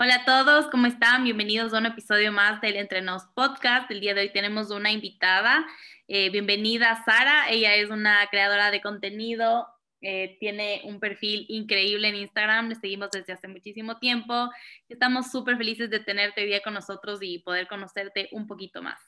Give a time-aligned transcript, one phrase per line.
[0.00, 1.24] Hola a todos, ¿cómo están?
[1.24, 3.90] Bienvenidos a un episodio más del Entre Nos Podcast.
[3.90, 5.66] El día de hoy tenemos una invitada.
[6.06, 9.66] Eh, bienvenida Sara, ella es una creadora de contenido,
[10.00, 14.48] eh, tiene un perfil increíble en Instagram, le seguimos desde hace muchísimo tiempo.
[14.88, 19.00] Estamos súper felices de tenerte hoy día con nosotros y poder conocerte un poquito más.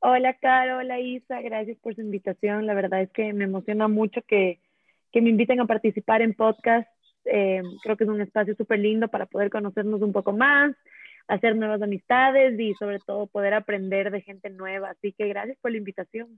[0.00, 2.66] Hola, Caro, hola Isa, gracias por su invitación.
[2.66, 4.60] La verdad es que me emociona mucho que,
[5.12, 6.88] que me inviten a participar en podcast
[7.24, 10.74] eh, creo que es un espacio súper lindo para poder conocernos un poco más,
[11.28, 14.90] hacer nuevas amistades y sobre todo poder aprender de gente nueva.
[14.90, 16.36] Así que gracias por la invitación.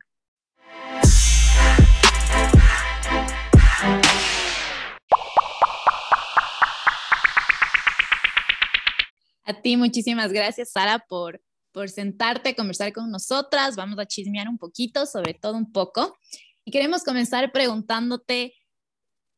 [9.45, 13.77] A ti muchísimas gracias, Sara, por, por sentarte a conversar con nosotras.
[13.77, 16.17] Vamos a chismear un poquito, sobre todo un poco.
[16.65, 18.55] Y queremos comenzar preguntándote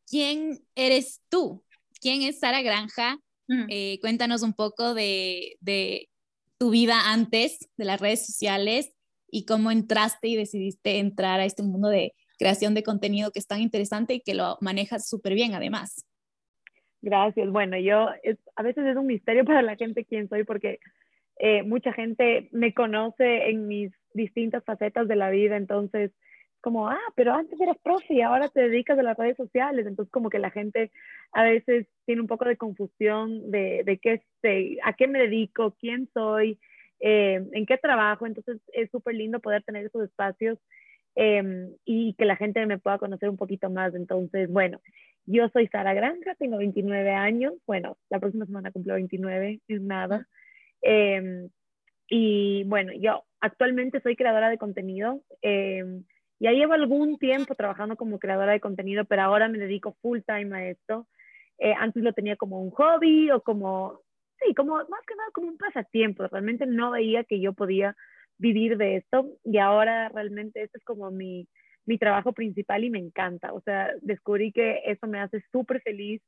[0.08, 1.64] ¿quién eres tú?
[2.00, 3.18] ¿Quién es Sara Granja?
[3.70, 5.56] Eh, cuéntanos un poco de,
[6.58, 8.92] tu vida antes de las redes sociales
[9.30, 13.46] y cómo entraste y decidiste entrar a este mundo de creación de contenido que es
[13.46, 16.04] tan interesante y que lo manejas súper bien además.
[17.00, 17.48] Gracias.
[17.50, 18.09] Bueno, yo
[18.56, 20.80] a veces es un misterio para la gente quién soy porque
[21.38, 26.10] eh, mucha gente me conoce en mis distintas facetas de la vida, entonces
[26.60, 29.87] como, ah, pero antes eras profe y ahora te dedicas a las redes sociales.
[29.87, 30.90] Entonces, como que la gente
[31.32, 35.76] a veces tiene un poco de confusión de, de qué, sé, a qué me dedico,
[35.78, 36.59] quién soy,
[37.00, 38.26] eh, en qué trabajo.
[38.26, 40.59] Entonces, es súper lindo poder tener esos espacios
[41.15, 43.95] em, y que la gente me pueda conocer un poquito más.
[43.95, 44.80] Entonces, bueno,
[45.26, 47.54] yo soy Sara Granja, tengo 29 años.
[47.66, 50.26] Bueno, la próxima semana cumplo 29, es nada.
[50.82, 51.48] Em,
[52.09, 55.22] y bueno, yo actualmente soy creadora de contenido.
[55.43, 55.84] Eh,
[56.40, 60.56] ya llevo algún tiempo trabajando como creadora de contenido, pero ahora me dedico full time
[60.56, 61.06] a esto.
[61.58, 64.00] Eh, antes lo tenía como un hobby o como,
[64.41, 66.26] sí, como más que nada como un pasatiempo.
[66.28, 67.97] Realmente no veía que yo podía
[68.38, 71.48] vivir de esto y ahora realmente este es como mi,
[71.87, 73.53] mi trabajo principal y me encanta.
[73.53, 76.22] O sea, descubrí que eso me hace súper feliz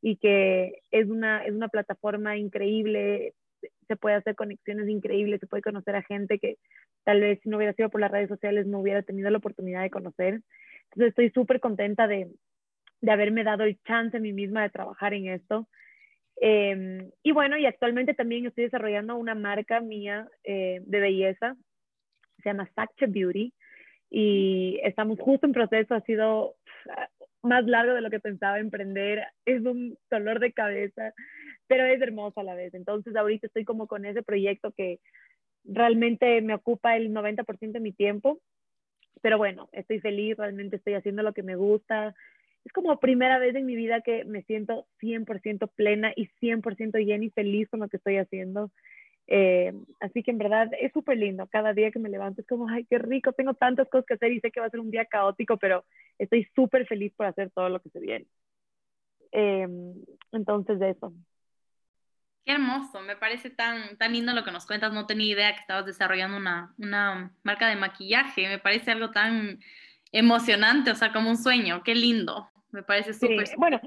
[0.00, 3.34] y que es una, es una plataforma increíble
[3.88, 6.56] se puede hacer conexiones increíbles, se puede conocer a gente que
[7.04, 9.82] tal vez si no hubiera sido por las redes sociales no hubiera tenido la oportunidad
[9.82, 10.40] de conocer.
[10.84, 12.30] Entonces estoy súper contenta de,
[13.00, 15.68] de, haberme dado el chance a mí misma de trabajar en esto.
[16.40, 21.54] Em, y bueno, y actualmente también estoy desarrollando una marca mía eh, de belleza,
[22.42, 23.52] se llama Sacha Beauty,
[24.10, 26.56] y estamos justo en proceso, ha sido
[27.42, 31.14] más largo de lo que pensaba emprender, es un dolor de cabeza,
[31.70, 32.74] pero es hermoso a la vez.
[32.74, 34.98] Entonces ahorita estoy como con ese proyecto que
[35.64, 38.40] realmente me ocupa el 90% de mi tiempo,
[39.22, 42.14] pero bueno, estoy feliz, realmente estoy haciendo lo que me gusta.
[42.64, 47.24] Es como primera vez en mi vida que me siento 100% plena y 100% llena
[47.26, 48.70] y feliz con lo que estoy haciendo.
[49.28, 51.48] Eh, así que en verdad es súper lindo.
[51.48, 54.32] Cada día que me levanto es como, ay, qué rico, tengo tantas cosas que hacer
[54.32, 55.84] y sé que va a ser un día caótico, pero
[56.18, 58.26] estoy súper feliz por hacer todo lo que se viene.
[59.32, 59.66] Eh,
[60.32, 61.12] entonces, eso.
[62.44, 64.92] Qué hermoso, me parece tan, tan lindo lo que nos cuentas.
[64.92, 68.48] No tenía idea que estabas desarrollando una, una marca de maquillaje.
[68.48, 69.58] Me parece algo tan
[70.12, 71.82] emocionante, o sea, como un sueño.
[71.84, 72.48] Qué lindo.
[72.72, 73.46] Me parece súper.
[73.56, 73.80] bueno,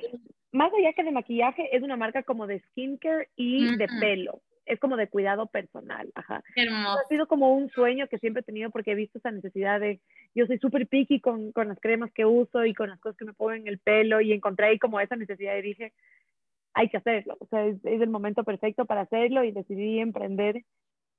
[0.52, 4.42] más allá que de maquillaje, es una marca como de skincare y de pelo.
[4.66, 6.10] Es como de cuidado personal.
[6.16, 6.42] Ajá.
[6.56, 7.00] Qué hermoso.
[7.00, 10.00] Ha sido como un sueño que siempre he tenido porque he visto esa necesidad de.
[10.36, 13.26] Yo soy súper picky con, con las cremas que uso y con las cosas que
[13.26, 15.94] me pongo en el pelo y encontré ahí como esa necesidad y dije,
[16.74, 17.38] hay que hacerlo.
[17.40, 20.64] O sea, es, el momento perfecto para hacerlo y decidí emprender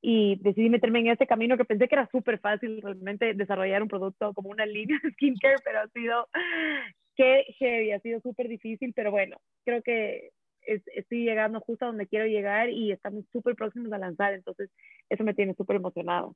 [0.01, 3.89] y decidí meterme en ese camino que pensé que era súper fácil realmente desarrollar un
[3.89, 6.29] producto como una línea de skincare, pero ha sido
[7.17, 10.31] que heavy, ha sido súper difícil, pero bueno, creo que
[10.67, 14.71] estoy llegando justo a donde quiero llegar y estamos súper próximos a lanzar, entonces
[15.11, 16.35] eso me tiene súper emocionado.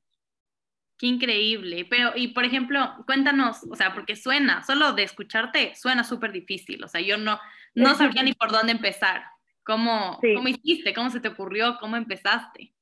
[0.99, 1.87] Qué increíble.
[1.89, 6.83] Pero, y por ejemplo, cuéntanos, o sea, porque suena, solo de escucharte, suena súper difícil.
[6.83, 7.39] O sea, yo no,
[7.73, 9.23] no sabía ni por dónde empezar.
[9.63, 10.93] ¿Cómo, ¿Cómo hiciste?
[10.93, 11.77] ¿Cómo se te ocurrió?
[11.79, 12.73] ¿Cómo empezaste?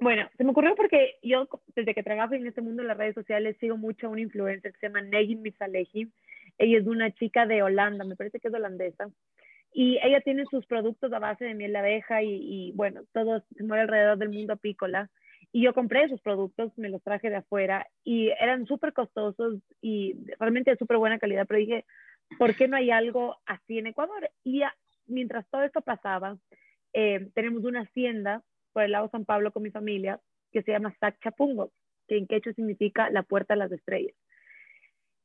[0.00, 3.14] Bueno, se me ocurrió porque yo, desde que trabajo en este mundo de las redes
[3.14, 6.10] sociales, sigo mucho a una influencer que se llama Negin Misalehi.
[6.58, 9.08] Ella es una chica de Holanda, me parece que es holandesa.
[9.72, 13.44] Y ella tiene sus productos a base de miel de abeja y, y bueno, todo
[13.56, 15.10] se mueve alrededor del mundo apícola.
[15.52, 20.14] Y yo compré esos productos, me los traje de afuera y eran súper costosos y
[20.38, 21.84] realmente de súper buena calidad, pero dije,
[22.38, 24.30] ¿por qué no hay algo así en Ecuador?
[24.44, 24.62] Y
[25.06, 26.36] mientras todo esto pasaba,
[26.92, 30.20] eh, tenemos una hacienda por el lado San Pablo con mi familia
[30.52, 31.72] que se llama Sachapungo,
[32.08, 34.14] que en quechua significa la puerta a las estrellas.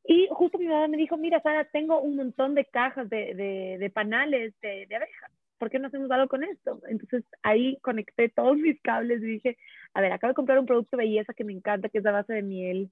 [0.03, 3.77] Y justo mi mamá me dijo, mira, Sara, tengo un montón de cajas de, de,
[3.79, 5.29] de panales de, de abeja.
[5.62, 6.81] ¿Por qué no hacemos algo con esto?
[6.90, 9.58] Entonces ahí conecté todos mis cables y dije,
[9.94, 12.13] a ver, acabo de comprar un producto de belleza que me encanta, que es la
[12.13, 12.90] base de miel.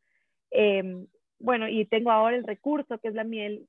[0.51, 1.07] Em,
[1.39, 3.65] bueno, y tengo ahora el recurso que es la miel.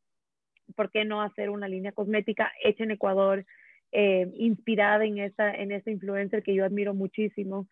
[0.76, 3.46] ¿Por qué no hacer una línea cosmética hecha en Ecuador,
[3.90, 7.68] eh, inspirada en esa, en esa influencer que yo admiro muchísimo?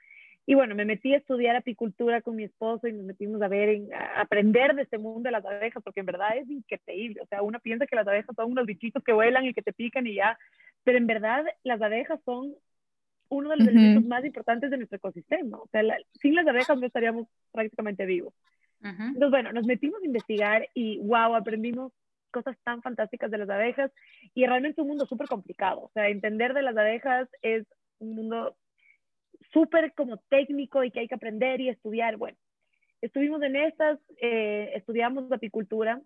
[0.46, 3.82] Y bueno, me metí a estudiar apicultura con mi esposo y nos metimos a ver,
[3.92, 7.20] a aprender de este mundo de las abejas, porque en verdad es increíble.
[7.20, 9.74] O sea, uno piensa que las abejas son unos bichitos que vuelan y que te
[9.74, 10.38] pican y ya,
[10.88, 12.54] pero en verdad las abejas son
[13.28, 15.58] uno de los elementos más importantes de nuestro ecosistema.
[15.58, 15.82] O sea,
[16.14, 18.32] sin las abejas no estaríamos prácticamente vivos.
[18.82, 21.92] Entonces, bueno, nos metimos a investigar y wow, aprendimos
[22.30, 23.92] cosas tan fantásticas de las abejas
[24.34, 25.80] y realmente un mundo súper complicado.
[25.80, 27.66] O sea, entender de las abejas es
[27.98, 28.56] un mundo
[29.52, 32.16] súper como técnico y que hay que aprender y estudiar.
[32.16, 32.38] Bueno,
[33.02, 36.00] estuvimos en estas, eh, estudiamos apicultura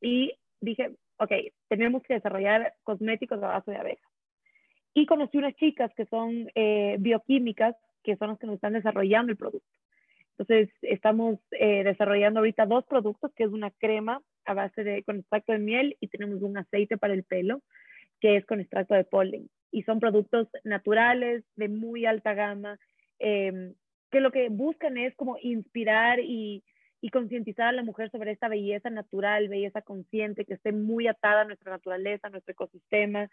[0.00, 1.32] y dije, ok,
[1.68, 4.10] tenemos que desarrollar cosméticos a base de abejas.
[4.94, 9.30] Y conocí unas chicas que son eh, bioquímicas, que son las que nos están desarrollando
[9.30, 9.68] el producto.
[10.38, 15.18] Entonces, estamos eh, desarrollando ahorita dos productos, que es una crema a base de, con
[15.18, 17.62] extracto de miel y tenemos un aceite para el pelo,
[18.20, 22.78] que es con extracto de polen y son productos naturales de muy alta gama,
[23.18, 23.74] em,
[24.10, 26.64] que lo que buscan es como inspirar y,
[27.00, 31.42] y concientizar a la mujer sobre esta belleza natural, belleza consciente, que esté muy atada
[31.42, 33.28] a nuestra naturaleza, a nuestro ecosistema,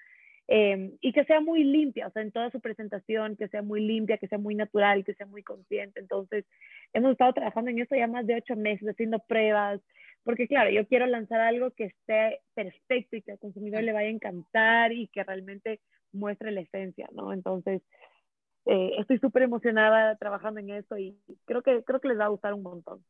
[0.48, 3.82] em, y que sea muy limpia, o sea, en toda su presentación, que sea muy
[3.82, 6.00] limpia, que sea muy natural, que sea muy consciente.
[6.00, 6.46] Entonces,
[6.94, 9.82] hemos estado trabajando en esto ya más de ocho meses, haciendo pruebas,
[10.24, 14.08] porque claro, yo quiero lanzar algo que esté perfecto y que al consumidor le vaya
[14.08, 15.82] a encantar y que realmente
[16.14, 17.34] muestre la esencia, ¿no?
[17.34, 17.82] Entonces,
[18.66, 22.30] eh, estoy súper emocionada trabajando en esto y creo que, creo que les va a
[22.30, 23.04] gustar un montón.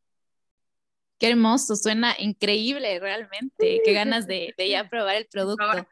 [1.19, 5.87] Qué hermoso, suena increíble realmente, qué ganas de, de, ya probar el producto.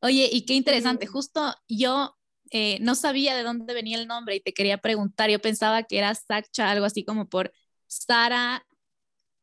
[0.00, 2.16] Oye, y qué interesante, justo yo
[2.50, 5.98] eh, no sabía de dónde venía el nombre y te quería preguntar, yo pensaba que
[5.98, 7.52] era Sacha, algo así como por
[7.86, 8.64] Sara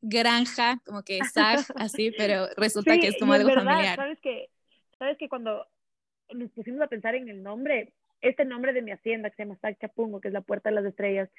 [0.01, 3.95] Granja, como que Sag, así, pero resulta que es como algo familiar.
[3.95, 4.49] Sabes que,
[4.97, 5.67] sabes que cuando
[6.33, 9.59] nos pusimos a pensar en el nombre, este nombre de mi hacienda que se llama
[9.61, 11.29] Sachapungo, que es la Puerta de las Estrellas,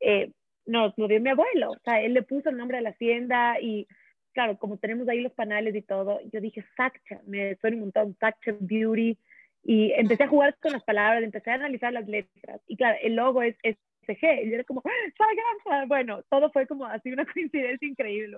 [0.00, 0.32] eh,
[0.66, 3.60] nos lo dio mi abuelo, o sea, él le puso el nombre de la hacienda
[3.60, 3.86] y
[4.32, 8.16] claro, como tenemos ahí los panales y todo, yo dije Sacha, me suena un montón,
[8.18, 9.18] Sacha Beauty,
[9.64, 13.14] y empecé a jugar con las palabras, empecé a analizar las letras, y claro, el
[13.14, 13.56] logo es,
[14.04, 18.36] SG, y era como, ¡Ah, bueno, todo fue como así una coincidencia increíble,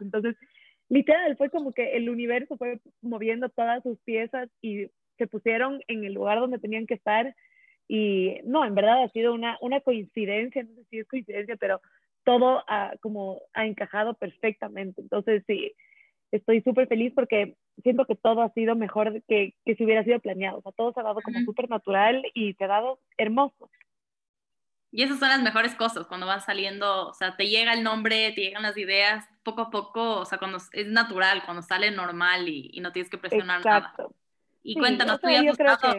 [0.00, 0.36] entonces,
[0.88, 6.04] literal, fue como que el universo fue moviendo todas sus piezas y se pusieron en
[6.04, 7.34] el lugar donde tenían que estar
[7.88, 11.80] y no, en verdad ha sido una, una coincidencia, no sé si es coincidencia, pero
[12.24, 15.00] todo ha, como ha encajado perfectamente.
[15.00, 15.72] Entonces, sí,
[16.32, 20.18] estoy súper feliz porque siento que todo ha sido mejor que, que si hubiera sido
[20.18, 20.58] planeado.
[20.58, 23.70] O sea, todo se ha dado como súper natural y se ha dado hermoso.
[24.90, 28.32] Y esas son las mejores cosas cuando van saliendo, o sea, te llega el nombre,
[28.32, 32.48] te llegan las ideas, poco a poco, o sea, cuando es natural, cuando sale normal
[32.48, 34.02] y, y no tienes que presionar Exacto.
[34.02, 34.14] nada.
[34.62, 35.94] Y cuéntanos, tú ya has usado...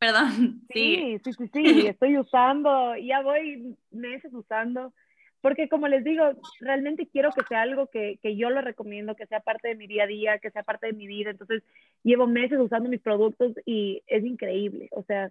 [0.00, 1.20] Perdón, sí.
[1.22, 4.94] Sí, sí, sí, estoy usando, ya voy meses usando,
[5.42, 6.24] porque como les digo,
[6.60, 9.86] realmente quiero que sea algo que, que yo lo recomiendo, que sea parte de mi
[9.86, 11.62] día a día, que sea parte de mi vida, entonces
[12.02, 15.30] llevo meses usando mis productos y es increíble, o sea,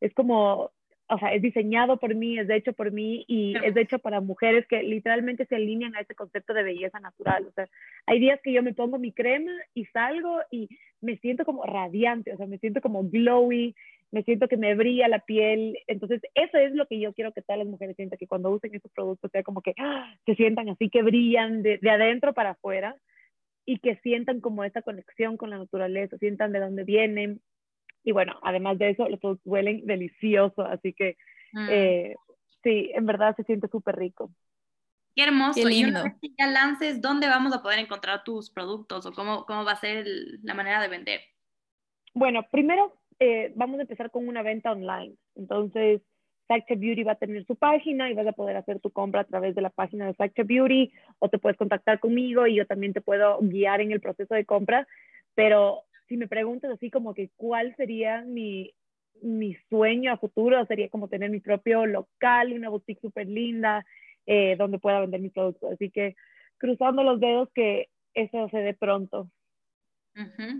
[0.00, 0.72] es como
[1.10, 4.66] o sea, es diseñado por mí, es hecho por mí y es hecho para mujeres
[4.66, 7.46] que literalmente se alinean a ese concepto de belleza natural.
[7.46, 7.66] O sea,
[8.06, 10.68] hay días que yo me pongo mi crema y salgo y
[11.00, 13.74] me siento como radiante, o sea, me siento como glowy,
[14.10, 15.78] me siento que me brilla la piel.
[15.86, 18.74] Entonces, eso es lo que yo quiero que todas las mujeres sientan, que cuando usen
[18.74, 20.14] estos productos sea como que ¡ah!
[20.24, 22.96] se sientan así, que brillan de, de adentro para afuera
[23.66, 27.42] y que sientan como esta conexión con la naturaleza, sientan de dónde vienen,
[28.08, 31.18] y bueno, además de eso, los productos huelen delicioso, así que
[31.52, 31.66] mm.
[31.70, 32.16] eh,
[32.62, 34.30] sí, en verdad se siente súper rico.
[35.14, 35.68] Qué hermoso.
[35.68, 39.44] Y una vez que ya lances, ¿dónde vamos a poder encontrar tus productos o cómo,
[39.44, 40.06] cómo va a ser
[40.42, 41.20] la manera de vender?
[42.14, 45.14] Bueno, primero eh, vamos a empezar con una venta online.
[45.34, 46.02] Entonces,
[46.46, 49.24] Sacha Beauty va a tener su página y vas a poder hacer tu compra a
[49.24, 52.94] través de la página de Sacha Beauty o te puedes contactar conmigo y yo también
[52.94, 54.86] te puedo guiar en el proceso de compra.
[55.34, 58.72] Pero si me preguntas así como que cuál sería mi,
[59.20, 63.84] mi sueño a futuro, sería como tener mi propio local, una boutique súper linda,
[64.26, 65.72] eh, donde pueda vender mis productos.
[65.72, 66.16] Así que
[66.56, 69.30] cruzando los dedos que eso se dé pronto.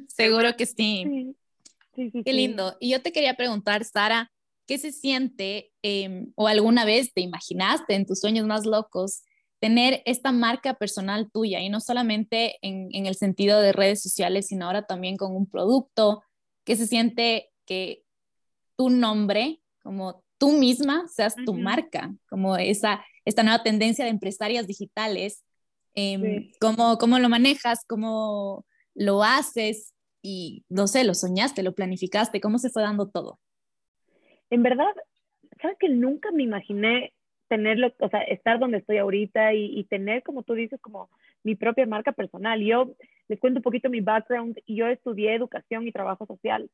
[0.08, 1.04] Seguro que sí.
[1.04, 1.36] sí.
[2.12, 2.76] Sí, Qué lindo.
[2.80, 4.30] Y yo te quería preguntar, Sara,
[4.66, 9.22] ¿qué se siente em, o alguna vez te imaginaste en tus sueños más locos
[9.60, 14.46] tener esta marca personal tuya y no solamente en, en, el sentido de redes sociales,
[14.46, 16.22] sino ahora también con un producto,
[16.64, 18.04] que se siente que
[18.76, 24.66] tu nombre, como tú misma seas tu marca, como esa, esta nueva tendencia de empresarias
[24.66, 25.44] digitales.
[25.94, 27.80] Em, ¿cómo, ¿Cómo lo manejas?
[27.88, 28.64] ¿Cómo
[28.94, 29.94] lo haces?
[30.30, 33.38] Y no sé, lo soñaste, lo planificaste, ¿cómo se fue dando todo?
[34.50, 34.94] En verdad,
[35.62, 37.14] sabes que nunca me imaginé
[37.48, 41.08] tenerlo, o sea, estar donde estoy ahorita y, tener, como tú dices, como
[41.44, 42.60] mi propia marca personal.
[42.60, 42.94] Yo
[43.28, 44.58] les cuento un poquito mi background.
[44.66, 46.70] Yo estudié educación y trabajo social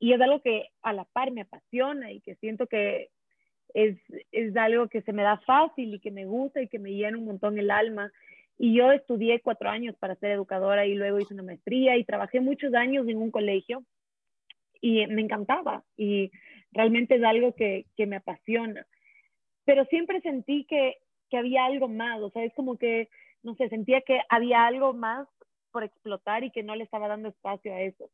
[0.00, 3.10] y es algo que a la par me apasiona y que siento que
[3.74, 3.96] es,
[4.32, 7.16] es algo que se me da fácil y que me gusta y que me llena
[7.16, 8.10] un montón el alma.
[8.58, 12.40] Y yo estudié cuatro años para ser educadora y luego hice una maestría y trabajé
[12.40, 13.84] muchos años en un colegio
[14.80, 16.30] y me encantaba y
[16.72, 18.86] realmente es algo que, que me apasiona
[19.68, 20.96] pero siempre sentí que,
[21.28, 23.10] que había algo más, o sea, es como que,
[23.42, 25.28] no sé, sentía que había algo más
[25.72, 28.08] por explotar y que no le estaba dando espacio a eso.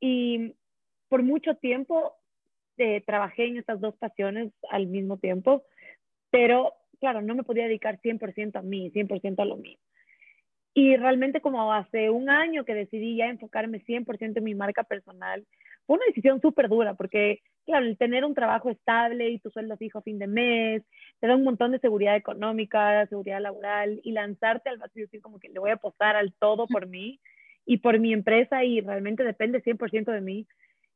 [0.00, 0.56] Y
[1.08, 2.16] por mucho tiempo
[2.76, 5.62] eh, trabajé en estas dos pasiones al mismo tiempo,
[6.30, 9.78] pero claro, no me podía dedicar 100% a mí, 100% a lo mío.
[10.74, 15.46] Y realmente como hace un año que decidí ya enfocarme 100% en mi marca personal,
[15.86, 19.76] fue una decisión súper dura porque, claro, el tener un trabajo estable y tu sueldo
[19.76, 20.82] fijo a fin de mes,
[21.20, 25.38] te da un montón de seguridad económica, seguridad laboral y lanzarte al vacío, decir como
[25.38, 27.20] que le voy a apostar al todo por mí
[27.66, 30.46] y por mi empresa y realmente depende 100% de mí,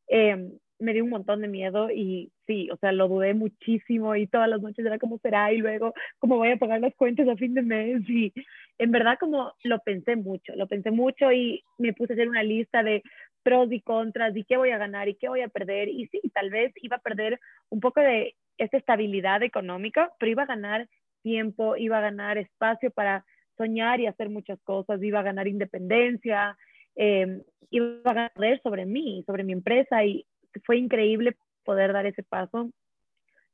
[0.09, 4.26] eh, me dio un montón de miedo y sí, o sea, lo dudé muchísimo y
[4.26, 7.37] todas las noches era cómo será y luego cómo voy a pagar las cuentas a
[7.37, 8.32] fin de mes y
[8.78, 12.42] en verdad como lo pensé mucho, lo pensé mucho y me puse a hacer una
[12.42, 13.02] lista de
[13.42, 16.20] pros y contras y qué voy a ganar y qué voy a perder y sí,
[16.32, 20.88] tal vez iba a perder un poco de esta estabilidad económica, pero iba a ganar
[21.23, 23.25] tiempo, iba a ganar espacio para
[23.56, 26.56] soñar y hacer muchas cosas, iba a ganar independencia,
[26.97, 30.25] eh, iba a ganar sobre mí, sobre mi empresa y
[30.64, 32.71] fue increíble poder dar ese paso.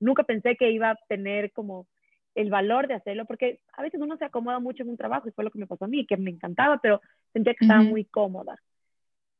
[0.00, 1.86] Nunca pensé que iba a tener como
[2.34, 5.32] el valor de hacerlo, porque a veces uno se acomoda mucho en un trabajo y
[5.32, 7.00] fue lo que me pasó a mí, que me encantaba, pero
[7.32, 8.60] sentía que estaba muy cómoda.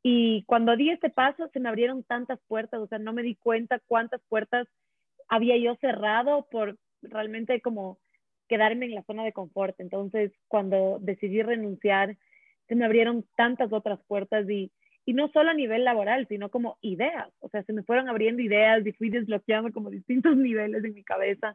[0.03, 3.35] Y cuando di este paso, se me abrieron tantas puertas, o sea, no me di
[3.37, 4.69] cuenta cuántas puertas
[5.29, 7.99] había yo cerrado por realmente como
[8.49, 9.75] quedarme en la zona de confort.
[9.81, 12.17] Entonces, cuando decidí renunciar,
[12.69, 14.71] se me abrieron tantas otras puertas y
[15.07, 17.29] y no solo a nivel laboral, sino como ideas.
[17.41, 21.05] O sea, se me fueron abriendo ideas y fui desbloqueando como distintos niveles en mi
[21.05, 21.55] cabeza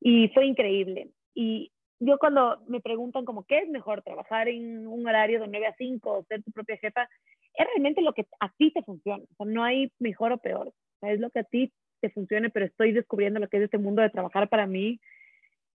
[0.00, 1.10] y fue increíble.
[1.34, 5.66] Y yo cuando me preguntan como qué es mejor, trabajar en un horario de 9
[5.66, 7.08] a 5 o ser tu propia jefa,
[7.54, 9.24] es realmente lo que a ti te funciona.
[9.24, 10.68] O sea, no hay mejor o peor.
[10.68, 13.62] O sea, es lo que a ti te funcione, pero estoy descubriendo lo que es
[13.64, 15.00] este mundo de trabajar para mí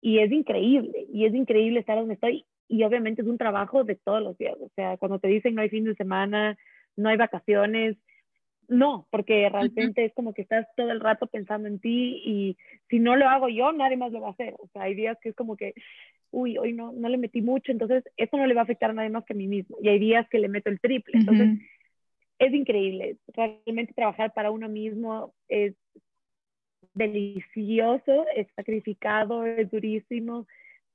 [0.00, 1.06] y es increíble.
[1.12, 2.46] Y es increíble estar donde estoy.
[2.68, 4.56] Y obviamente es un trabajo de todos los días.
[4.60, 6.56] O sea, cuando te dicen no hay fin de semana,
[6.96, 7.96] no hay vacaciones.
[8.66, 12.56] No, porque realmente es como que estás todo el rato pensando en ti y
[12.88, 14.54] si no lo hago yo, nadie más lo va a hacer.
[14.58, 15.74] O sea, hay días que es como que,
[16.30, 18.94] uy, hoy no, no le metí mucho, entonces eso no le va a afectar a
[18.94, 19.76] nadie más que a mí mismo.
[19.82, 21.18] Y hay días que le meto el triple.
[21.18, 21.58] Entonces,
[22.38, 23.18] es increíble.
[23.34, 25.74] Realmente trabajar para uno mismo es
[26.94, 30.46] delicioso, es sacrificado, es durísimo,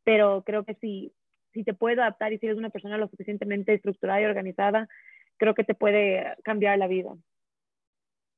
[0.04, 1.14] pero creo que si,
[1.54, 4.88] si te puedes adaptar y si eres una persona lo suficientemente estructurada y organizada,
[5.40, 7.16] creo que te puede cambiar la vida.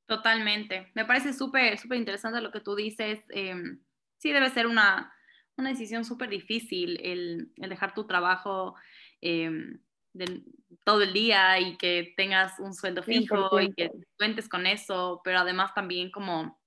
[0.06, 0.90] Totalmente.
[0.94, 3.20] Me parece súper, súper interesante lo que tú dices.
[3.30, 3.82] Em,
[4.18, 5.12] sí, debe ser una,
[5.56, 8.74] una decisión súper difícil el, el, dejar tu trabajo
[9.20, 9.80] em,
[10.12, 10.42] de,
[10.84, 15.38] todo el día y que tengas un sueldo fijo y que cuentes con eso, pero
[15.38, 16.60] además también como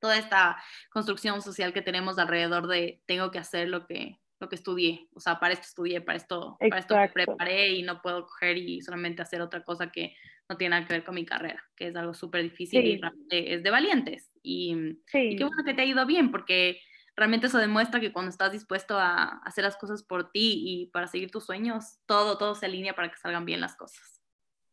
[0.00, 4.56] toda esta construcción social que tenemos alrededor de tengo que hacer lo que, lo que
[4.56, 8.26] estudié, o sea, para esto estudié, para esto, para esto me preparé y no puedo
[8.26, 10.14] coger y solamente hacer otra cosa que
[10.48, 13.62] no tiene nada que ver con mi carrera, que es algo súper difícil y es
[13.62, 14.30] de valientes.
[14.42, 14.76] Y,
[15.12, 16.78] y, qué bueno que te ha ido bien, porque
[17.16, 21.06] realmente eso demuestra que cuando estás dispuesto a hacer las cosas por ti y para
[21.06, 24.13] seguir tus sueños, todo, todo se alinea para que salgan bien las cosas.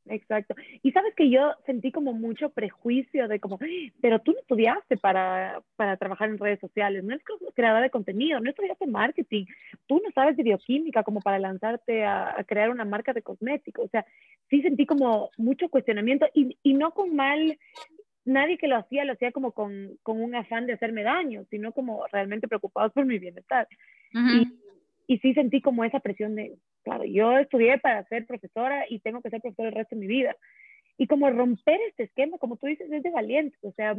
[0.07, 0.55] Exacto.
[0.81, 3.59] Y sabes que yo sentí como mucho prejuicio de como,
[4.01, 8.39] pero tú no estudiaste para, para trabajar en redes sociales, no eres creadora de contenido,
[8.39, 9.45] no estudiaste marketing,
[9.87, 13.85] tú no sabes de bioquímica como para lanzarte a, crear una marca de cosméticos.
[13.85, 14.05] O sea,
[14.49, 17.57] sí sentí como mucho cuestionamiento y, y no con mal,
[18.25, 21.71] nadie que lo hacía lo hacía como con, con, un afán de hacerme daño, sino
[21.71, 23.67] como realmente preocupados por mi bienestar.
[24.13, 24.47] y,
[25.11, 29.21] y sí sentí como esa presión de, claro, yo estudié para ser profesora y tengo
[29.21, 30.37] que ser profesora el resto de mi vida.
[30.97, 33.57] Y como romper este esquema, como tú dices, es de valiente.
[33.63, 33.97] O sea,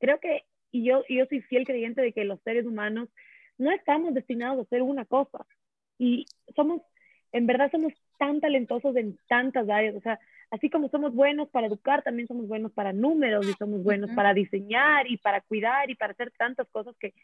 [0.00, 3.10] creo que, y yo, yo soy fiel creyente de que los seres humanos
[3.58, 5.46] no estamos destinados a ser una cosa.
[5.98, 6.26] Y
[6.56, 6.82] somos,
[7.30, 9.94] en verdad somos tan talentosos en tantas áreas.
[9.94, 10.18] O sea,
[10.50, 14.34] así como somos buenos para educar, también somos buenos para números y somos buenos para
[14.34, 17.14] diseñar y para cuidar y para hacer tantas cosas que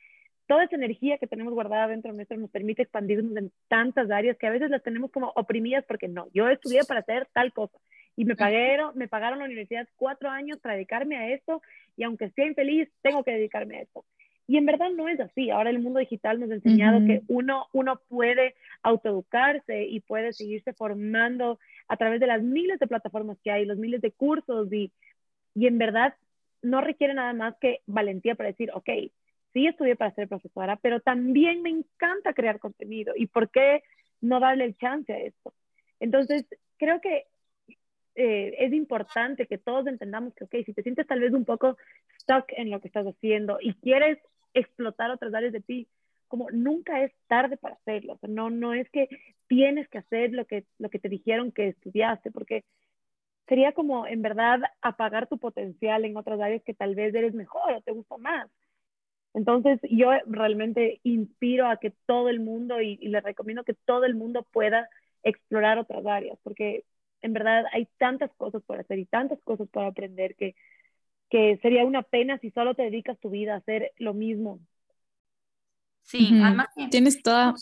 [0.50, 4.36] toda esa energía que tenemos guardada dentro de nosotros nos permite expandirnos en tantas áreas
[4.36, 7.78] que a veces las tenemos como oprimidas porque no, yo estudié para hacer tal cosa
[8.16, 11.62] y me pagaron, me pagaron la universidad cuatro años para dedicarme a esto
[11.96, 14.04] y aunque sea infeliz, tengo que dedicarme a esto.
[14.48, 15.50] Y en verdad no es así.
[15.50, 20.72] Ahora el mundo digital nos ha enseñado que uno, uno puede autoeducarse y puede seguirse
[20.72, 24.90] formando a través de las miles de plataformas que hay, los miles de cursos y,
[25.54, 26.16] y en verdad
[26.60, 28.90] no requiere nada más que valentía para decir, ok,
[29.52, 33.82] sí estudié para ser profesora, pero también me encanta crear contenido y por qué
[34.20, 35.54] no darle el chance a esto.
[35.98, 37.26] Entonces, creo que
[38.14, 41.76] eh, es importante que todos entendamos que, ok, si te sientes tal vez un poco
[42.20, 44.18] stuck en lo que estás haciendo y quieres
[44.54, 45.88] explotar otras áreas de ti,
[46.28, 48.18] como nunca es tarde para hacerlo.
[48.28, 49.08] no, no es que
[49.48, 52.64] tienes que hacer lo que, lo que te dijeron que estudiaste, porque
[53.48, 57.72] sería como en verdad apagar tu potencial en otras áreas que tal vez eres mejor
[57.72, 58.48] o te gusta más.
[59.34, 64.04] Entonces yo realmente inspiro a que todo el mundo y, y les recomiendo que todo
[64.04, 64.88] el mundo pueda
[65.22, 66.84] explorar otras áreas, porque
[67.22, 70.54] en verdad hay tantas cosas por hacer y tantas cosas por aprender que
[71.30, 74.60] que sería una pena si solo te dedicas tu vida a hacer lo mismo.
[76.02, 77.54] Sí, además tienes toda...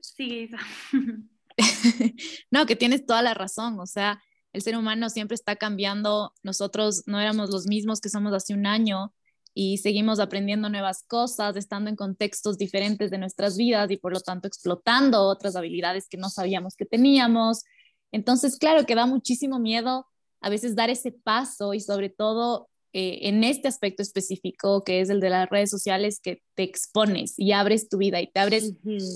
[0.00, 0.50] Sí,
[2.50, 4.20] no, que tienes toda la razón, o sea,
[4.52, 8.66] el ser humano siempre está cambiando, nosotros no éramos los mismos que somos hace un
[8.66, 9.14] año
[9.58, 14.20] y seguimos aprendiendo nuevas cosas, estando en contextos diferentes de nuestras vidas y por lo
[14.20, 17.64] tanto explotando otras habilidades que no sabíamos que teníamos.
[18.12, 20.06] Entonces, claro que da muchísimo miedo
[20.42, 25.08] a veces dar ese paso y sobre todo eh, en este aspecto específico, que es
[25.08, 28.74] el de las redes sociales, que te expones y abres tu vida y te abres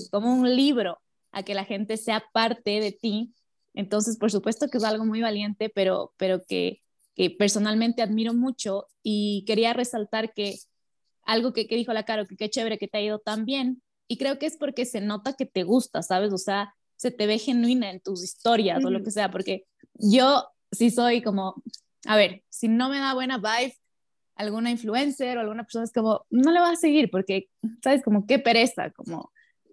[0.09, 0.97] como un libro
[1.31, 3.31] a que la gente sea parte de ti.
[3.75, 6.79] Entonces, por supuesto que es algo muy valiente, pero, pero que,
[7.15, 10.55] que personalmente admiro mucho y quería resaltar que
[11.23, 13.81] algo que, que dijo la Caro, que qué chévere que te ha ido tan bien,
[14.07, 16.33] y creo que es porque se nota que te gusta, ¿sabes?
[16.33, 20.45] O sea, se te ve genuina en tus historias o lo que sea, porque yo
[20.71, 21.55] sí soy como,
[22.05, 23.75] a ver, si no me da buena vibe
[24.35, 27.49] alguna influencer o alguna persona, es como, no le va a seguir porque,
[27.83, 28.03] ¿sabes?
[28.03, 29.31] Como qué pereza, como,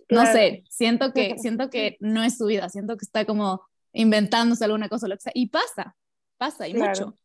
[0.09, 4.65] no sé, siento que, siento que no es su vida, siento que está como inventándose
[4.65, 5.97] alguna cosa, lo que sea, y pasa,
[6.37, 7.19] pasa y mucho.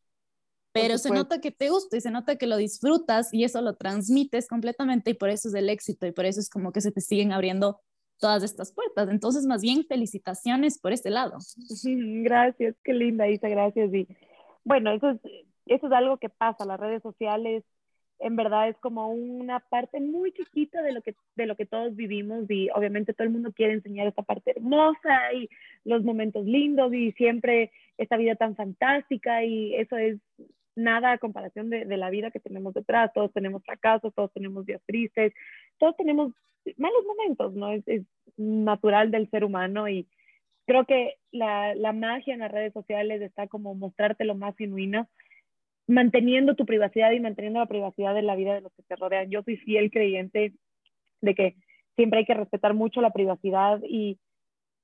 [0.73, 3.75] Pero se nota que te gusta y se nota que lo disfrutas y eso lo
[3.75, 6.91] transmites completamente y por eso es el éxito y por eso es como que se
[6.91, 7.79] te siguen abriendo
[8.19, 9.09] todas estas puertas.
[9.09, 11.37] Entonces, más bien, felicitaciones por este lado.
[12.23, 13.93] Gracias, qué linda, Isa, gracias.
[13.93, 14.07] Y
[14.63, 15.19] bueno, eso es,
[15.67, 17.63] eso es algo que pasa, las redes sociales
[18.19, 21.95] en verdad es como una parte muy chiquita de lo que de lo que todos
[21.95, 25.49] vivimos y obviamente todo el mundo quiere enseñar esta parte hermosa y
[25.83, 30.19] los momentos lindos y siempre esta vida tan fantástica y eso es
[30.75, 34.65] nada a comparación de, de la vida que tenemos detrás, todos tenemos fracasos, todos tenemos
[34.65, 35.33] días tristes,
[35.77, 36.33] todos tenemos
[36.77, 37.71] malos momentos, ¿no?
[37.71, 38.03] Es, es
[38.37, 40.07] natural del ser humano y
[40.65, 45.09] creo que la, la, magia en las redes sociales está como mostrarte lo más genuino,
[45.87, 49.29] manteniendo tu privacidad y manteniendo la privacidad de la vida de los que te rodean.
[49.29, 50.53] Yo soy fiel creyente
[51.21, 51.55] de que
[51.95, 54.19] siempre hay que respetar mucho la privacidad y,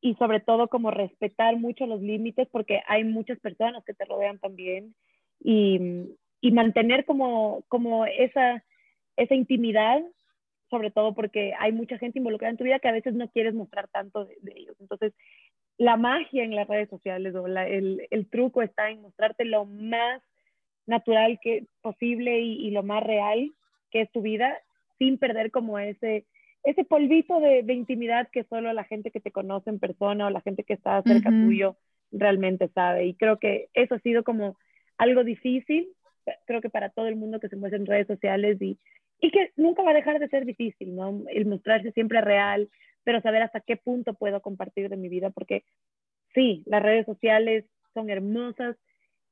[0.02, 4.40] y sobre todo como respetar mucho los límites porque hay muchas personas que te rodean
[4.40, 4.94] también
[5.40, 6.10] y,
[6.42, 8.64] y mantener como, como esa,
[9.16, 10.02] esa intimidad
[10.70, 13.54] sobre todo porque hay mucha gente involucrada en tu vida que a veces no quieres
[13.54, 14.76] mostrar tanto de, de ellos.
[14.80, 15.14] Entonces,
[15.78, 20.22] la magia en las redes sociales o el, el, truco está en mostrarte lo más
[20.86, 23.52] natural que posible y, lo más real
[23.92, 24.58] que es tu vida
[24.98, 26.26] sin perder como ese,
[26.64, 30.30] ese polvito de, de, intimidad que solo la gente que te conoce en persona o
[30.30, 31.78] la gente que está cerca tuyo
[32.12, 33.06] realmente sabe.
[33.06, 34.58] Y creo que eso ha sido como
[35.00, 35.90] algo difícil,
[36.46, 38.78] creo que para todo el mundo que se muestra en redes sociales y,
[39.20, 41.24] y que nunca va a dejar de ser difícil, ¿no?
[41.30, 42.70] El mostrarse siempre real,
[43.04, 45.64] pero saber hasta qué punto puedo compartir de mi vida, porque
[46.36, 48.76] sí, las redes sociales son hermosas,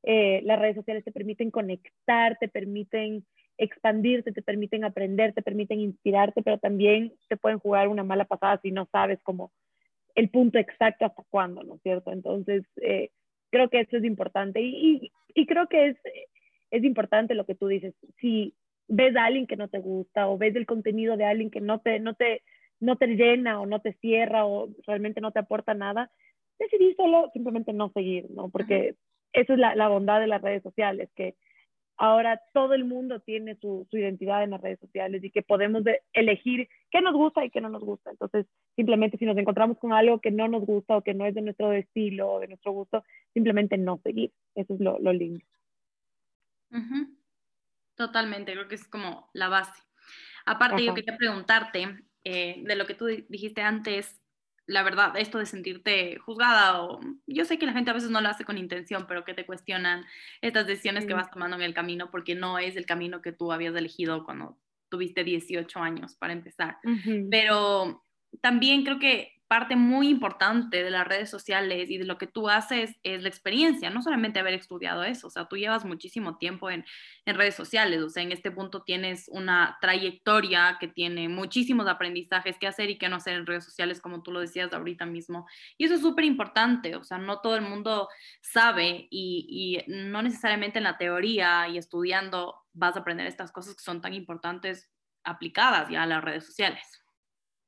[0.03, 3.25] eh, las redes sociales te permiten conectar, te permiten
[3.57, 8.59] expandirte, te permiten aprender, te permiten inspirarte, pero también te pueden jugar una mala pasada
[8.61, 9.51] si no sabes cómo
[10.15, 12.11] el punto exacto hasta cuándo, ¿no es cierto?
[12.11, 13.11] Entonces, eh,
[13.49, 15.97] creo que eso es importante y, y, creo que es,
[16.71, 17.93] es importante lo que tú dices.
[18.19, 18.53] Si
[18.87, 21.79] ves a alguien que no te gusta o ves el contenido de alguien que no
[21.79, 22.43] te, no te,
[22.79, 26.11] no te llena o no te cierra o realmente no te aporta nada,
[26.59, 28.49] decidí solo simplemente no seguir, ¿no?
[28.49, 28.95] Porque
[29.33, 31.35] esa es la, la, bondad de las redes sociales, que
[31.97, 35.83] ahora todo el mundo tiene su, su, identidad en las redes sociales y que podemos
[36.13, 38.11] elegir qué nos gusta y qué no nos gusta.
[38.11, 41.33] Entonces, simplemente si nos encontramos con algo que no nos gusta o que no es
[41.33, 44.31] de nuestro estilo o de nuestro gusto, simplemente no seguir.
[44.55, 45.43] Eso es lo, lo lindo.
[47.95, 49.81] Totalmente, creo que es como la base.
[50.45, 54.21] Aparte, yo quería preguntarte eh, de lo que tú dijiste antes,
[54.67, 58.19] la verdad, esto de sentirte juzgada o yo sé que la gente a veces no
[58.19, 60.05] lo hace con intención, pero que te cuestionan
[60.41, 63.53] estas decisiones que vas tomando en el camino porque no es el camino que tú
[63.53, 64.57] habías elegido cuando
[64.89, 66.77] tuviste 18 años para empezar.
[67.31, 68.03] Pero
[68.41, 72.49] también creo que parte muy importante de las redes sociales y de lo que tú
[72.49, 76.69] haces es la experiencia, no solamente haber estudiado eso, o sea, tú llevas muchísimo tiempo
[76.69, 76.85] en,
[77.25, 82.57] en, redes sociales, o sea, en este punto tienes una trayectoria que tiene muchísimos aprendizajes
[82.57, 85.47] que hacer y que no hacer en redes sociales, como tú lo decías ahorita mismo.
[85.77, 88.09] Y eso es súper importante, o sea, no todo el mundo
[88.41, 93.75] sabe y, y no necesariamente en la teoría y estudiando vas a aprender estas cosas
[93.75, 94.89] que son tan importantes
[95.23, 97.01] aplicadas ya a las redes sociales.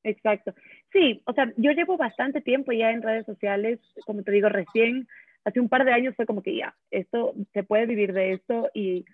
[0.04, 0.54] Exacto.
[0.92, 5.08] Sí, o sea, yo llevo bastante tiempo ya en redes sociales, como te digo, recién,
[5.46, 8.70] hace un par de años fue como que ya, esto, se puede vivir de esto
[8.74, 9.06] y,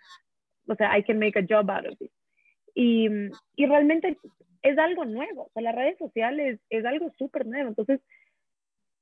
[0.67, 2.11] o sea, I can make a job out of it.
[2.73, 3.09] Y,
[3.55, 4.17] y realmente
[4.61, 7.99] es algo nuevo, o sea, las redes sociales es algo súper nuevo, entonces,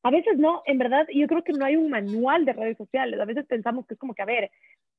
[0.02, 3.20] a veces no, en verdad, yo creo que no hay un manual de redes sociales,
[3.20, 4.52] a veces pensamos que es como que, a ver,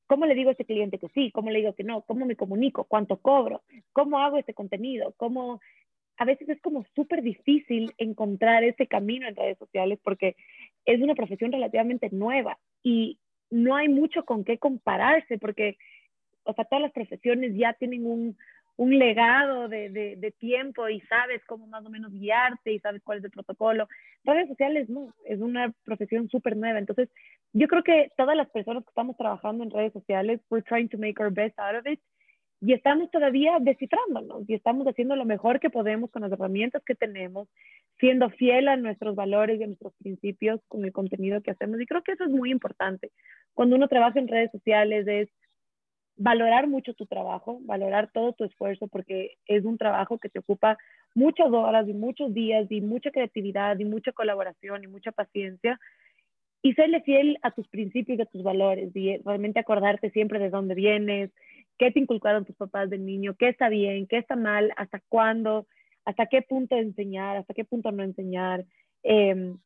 [0.07, 1.31] ¿Cómo le digo a ese cliente que sí?
[1.31, 2.03] ¿Cómo le digo que no?
[2.03, 2.85] ¿Cómo me comunico?
[2.85, 3.63] ¿Cuánto cobro?
[3.93, 5.15] ¿Cómo hago este contenido?
[5.17, 5.61] ¿Cómo
[6.17, 10.37] a veces es como súper difícil encontrar ese camino en redes sociales porque
[10.85, 13.19] es una profesión relativamente nueva y
[13.51, 15.77] no hay mucho con qué compararse porque,
[16.45, 18.37] o sea, todas las profesiones ya tienen un,
[18.77, 23.03] un legado de, de, de, tiempo y sabes cómo más o menos guiarte y sabes
[23.03, 23.89] cuál es el protocolo.
[24.25, 26.79] Redes sociales no, es una profesión súper nueva.
[26.79, 27.09] Entonces,
[27.53, 30.99] yo creo que todas las personas que estamos trabajando en redes sociales, we're trying to
[30.99, 32.01] make our best out of it
[32.67, 36.95] y estamos todavía descifrándonos y estamos haciendo lo mejor que podemos con las herramientas que
[36.95, 37.47] tenemos,
[37.99, 41.79] siendo fiel a nuestros valores y a nuestros principios con el contenido que hacemos.
[41.79, 43.11] Y creo que eso es muy importante.
[43.53, 45.29] Cuando uno trabaja en redes sociales es
[46.17, 50.79] valorar mucho tu trabajo, valorar todo tu esfuerzo, porque es un trabajo que te ocupa
[51.15, 55.79] muchas horas y muchos días y mucha creatividad y mucha colaboración y mucha paciencia.
[56.63, 60.49] Y serle fiel a tus principios y a tus valores y realmente acordarte siempre de
[60.49, 61.31] dónde vienes,
[61.79, 65.67] qué te inculcaron tus papás de niño, qué está bien, qué está mal, hasta cuándo,
[66.05, 68.65] hasta qué punto enseñar, hasta qué punto no enseñar,
[69.03, 69.59] em,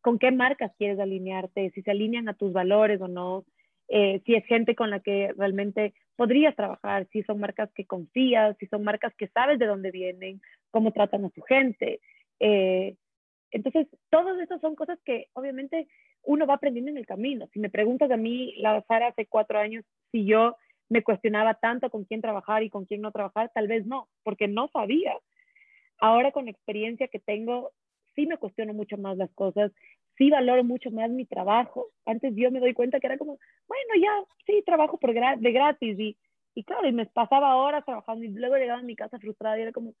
[0.00, 3.44] con qué marcas quieres alinearte, si se alinean a tus valores o no,
[3.88, 8.56] eh, si es gente con la que realmente podrías trabajar, si son marcas que confías,
[8.58, 12.00] si son marcas que sabes de dónde vienen, cómo tratan a su gente.
[12.40, 12.96] Eh,
[13.50, 15.88] entonces, todas estas son cosas que obviamente
[16.24, 17.48] uno va aprendiendo en el camino.
[17.52, 20.56] Si me preguntas a mí, la Sara, hace cuatro años, si yo
[20.92, 24.46] me cuestionaba tanto con quién trabajar y con quién no trabajar, tal vez no, porque
[24.46, 25.14] no sabía.
[25.98, 27.70] Ahora con experiencia que tengo,
[28.14, 29.72] sí me cuestiono mucho más las cosas,
[30.18, 31.88] sí valoro mucho más mi trabajo.
[32.04, 34.12] Antes yo me doy cuenta que era como, bueno, ya,
[34.46, 36.18] sí, trabajo por de gratis y,
[36.54, 39.62] y claro, y me pasaba horas trabajando y luego llegaba a mi casa frustrada y
[39.62, 39.94] era como,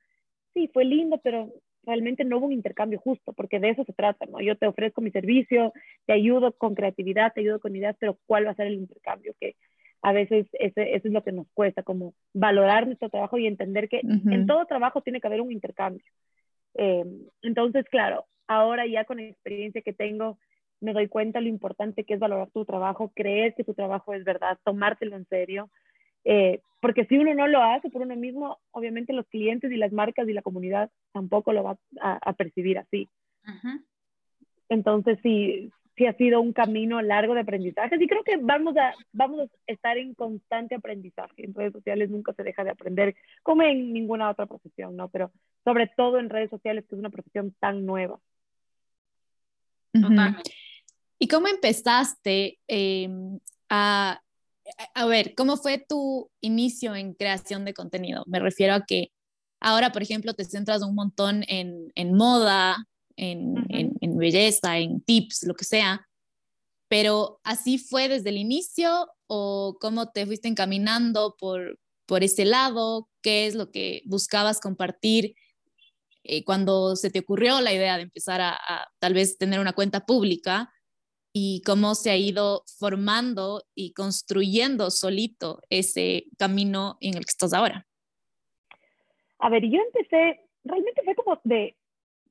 [0.52, 1.50] sí, fue lindo, pero
[1.84, 4.42] realmente no hubo un intercambio justo, porque de eso se trata, ¿no?
[4.42, 5.72] Yo te ofrezco mi servicio,
[6.04, 9.34] te ayudo con creatividad, te ayudo con ideas, pero ¿cuál va a ser el intercambio?
[9.40, 9.56] Que
[10.02, 13.88] a veces ese, eso es lo que nos cuesta, como valorar nuestro trabajo y entender
[13.88, 16.04] que en todo trabajo tiene que haber un intercambio.
[16.74, 17.04] Eh,
[17.42, 20.38] entonces, claro, ahora ya con la experiencia que tengo,
[20.80, 24.24] me doy cuenta lo importante que es valorar tu trabajo, creer que tu trabajo es
[24.24, 25.70] verdad, tomártelo en serio.
[26.24, 29.92] Eh, porque si uno no lo hace por uno mismo, obviamente los clientes y las
[29.92, 33.08] marcas y la comunidad tampoco lo va a, percibir así.
[34.68, 38.94] Entonces, sí, sí ha sido un camino largo de aprendizaje y creo que vamos a,
[39.12, 41.44] vamos a estar en constante aprendizaje.
[41.44, 45.08] En redes sociales nunca se deja de aprender, como en ninguna otra profesión, ¿no?
[45.08, 45.30] Pero
[45.64, 48.18] sobre todo en redes sociales, que es una profesión tan nueva.
[51.18, 54.22] ¿Y cómo empezaste em, a,
[54.94, 58.24] a ver, cómo fue tu inicio en creación de contenido?
[58.26, 59.12] Me refiero a que
[59.60, 62.76] ahora, por ejemplo, te centras un montón en, en moda,
[63.16, 66.06] en, belleza, en tips, lo que sea.
[66.88, 73.08] Pero así fue desde el inicio o cómo te fuiste encaminando por, por ese lado,
[73.22, 75.34] qué es lo que buscabas compartir
[76.24, 78.58] eh, cuando se te ocurrió la idea de empezar a,
[79.00, 80.72] tal vez tener una cuenta pública
[81.32, 87.52] y cómo se ha ido formando y construyendo solito ese camino en el que estás
[87.52, 87.86] ahora.
[89.38, 91.76] A ver, yo empecé, realmente fue como de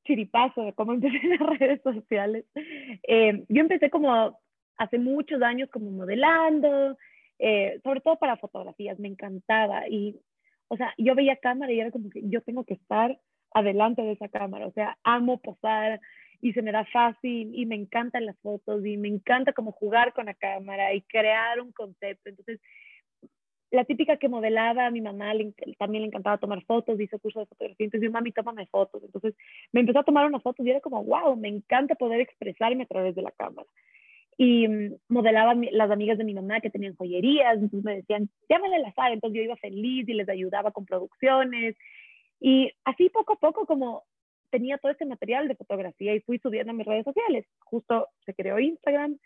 [0.05, 2.45] chiripazo de cómo empecé en las redes sociales.
[2.55, 4.39] Eh, yo empecé como
[4.77, 6.97] hace muchos años como modelando,
[7.39, 9.87] eh, sobre todo para fotografías, me encantaba.
[9.87, 10.19] Y,
[10.67, 13.19] o sea, yo veía cámara y era como que yo tengo que estar
[13.53, 15.99] adelante de esa cámara, o sea, amo posar
[16.39, 20.13] y se me da fácil y me encantan las fotos y me encanta como jugar
[20.13, 22.29] con la cámara y crear un concepto.
[22.29, 22.59] Entonces,
[23.71, 25.31] la típica que modelaba a mi mamá
[25.77, 29.01] también le encantaba tomar fotos, hizo curso de fotografía, entonces yo, mami, tómame fotos.
[29.03, 29.33] Entonces
[29.71, 32.87] me empezó a tomar unas fotos y era como, wow, me encanta poder expresarme a
[32.87, 33.67] través de la cámara.
[34.37, 38.79] Y mm, modelaba las amigas de mi mamá que tenían joyerías, entonces me decían, llámale
[38.79, 41.77] la sala, entonces yo iba feliz y les ayudaba con producciones.
[42.41, 44.03] Y así poco a poco como
[44.49, 47.45] tenía todo este material de fotografía y fui subiendo a mis redes sociales.
[47.59, 49.17] Justo se creó Instagram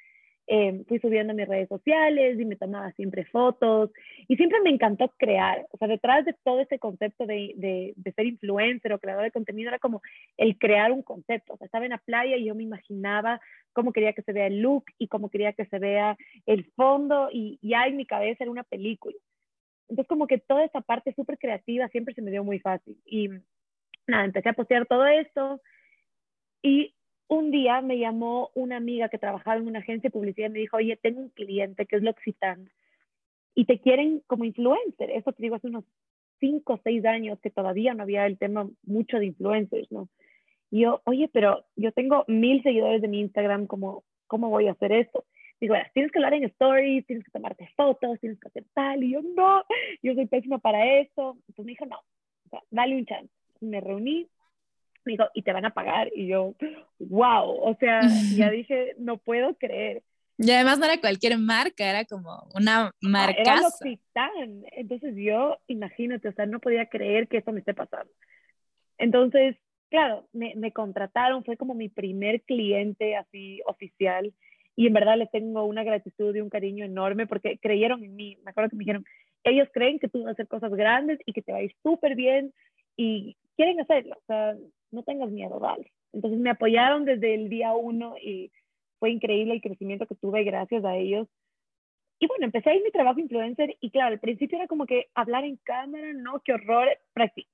[0.47, 3.91] eh, fui subiendo mis redes sociales y me tomaba siempre fotos
[4.27, 5.65] y siempre me encantó crear.
[5.71, 9.31] O sea, detrás de todo ese concepto de, de, de, ser influencer o creador de
[9.31, 10.01] contenido era como
[10.37, 11.53] el crear un concepto.
[11.53, 13.41] O sea, estaba en la playa y yo me imaginaba
[13.73, 17.29] cómo quería que se vea el look y cómo quería que se vea el fondo
[17.31, 19.17] y ya en mi cabeza era una película.
[19.89, 22.97] Entonces, como que toda esa parte súper creativa siempre se me dio muy fácil.
[23.05, 23.29] Y
[24.07, 25.61] nada, empecé a postear todo esto
[26.61, 26.94] y
[27.27, 30.59] un día me llamó una amiga que trabajaba en una agencia de publicidad y me
[30.59, 32.69] dijo, oye, tengo un cliente que es L'Occitane
[33.55, 35.09] y te quieren como influencer.
[35.11, 35.85] Eso te digo hace unos
[36.39, 40.09] cinco o seis años que todavía no había el tema mucho de influencers, ¿no?
[40.69, 44.73] Y yo, oye, pero yo tengo mil seguidores de mi Instagram, ¿cómo, cómo voy a
[44.73, 45.23] hacer esto?
[45.61, 49.03] Digo, tienes que hablar en stories, tienes que tomarte fotos, tienes que hacer tal.
[49.03, 49.63] Y yo, no,
[50.03, 51.37] yo soy pésima para eso.
[51.47, 52.01] Entonces me dijo, no,
[52.71, 53.31] dale un chance.
[53.61, 54.27] Me reuní,
[55.05, 56.09] me dijo, y te van a pagar.
[56.15, 56.55] Y yo,
[56.99, 58.01] wow, o sea,
[58.35, 60.03] ya dije, no puedo creer.
[60.37, 63.41] Y además no era cualquier marca, era como una marca.
[63.41, 64.67] Era L'Occitane.
[64.71, 68.11] Entonces yo, imagínate, o sea, no podía creer que eso me esté pasando.
[68.97, 69.55] Entonces,
[69.89, 74.33] claro, me, me contrataron, fue como mi primer cliente así oficial.
[74.75, 78.37] Y en verdad les tengo una gratitud y un cariño enorme porque creyeron en mí.
[78.43, 79.05] Me acuerdo que me dijeron,
[79.45, 81.73] ellos creen que tú vas a hacer cosas grandes y que te va a ir
[81.81, 82.53] súper bien
[82.97, 84.17] y quieren hacerlo.
[84.17, 84.55] O sea,
[84.95, 85.91] no tengas miedo, dale.
[86.13, 88.51] Entonces me apoyaron desde el día uno y
[88.99, 91.27] fue increíble el crecimiento que tuve gracias a ellos.
[92.19, 95.43] Y bueno, empecé ahí mi trabajo influencer y claro, al principio era como que hablar
[95.43, 96.87] en cámara, no, qué horror.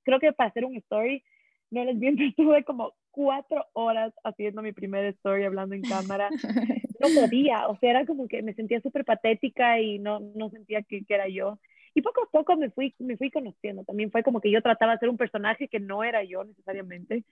[0.04, 1.22] Creo que para hacer un story,
[1.70, 6.30] no les miento, estuve como cuatro horas haciendo mi primer story hablando en cámara.
[7.02, 10.82] No podía, o sea, era como que me sentía súper patética y no, no sentía
[10.82, 11.58] que, que, era yo.
[11.94, 13.84] Y poco a poco me fui, me fui conociendo.
[13.84, 17.24] También fue como que yo trataba de ser un personaje que no era yo necesariamente.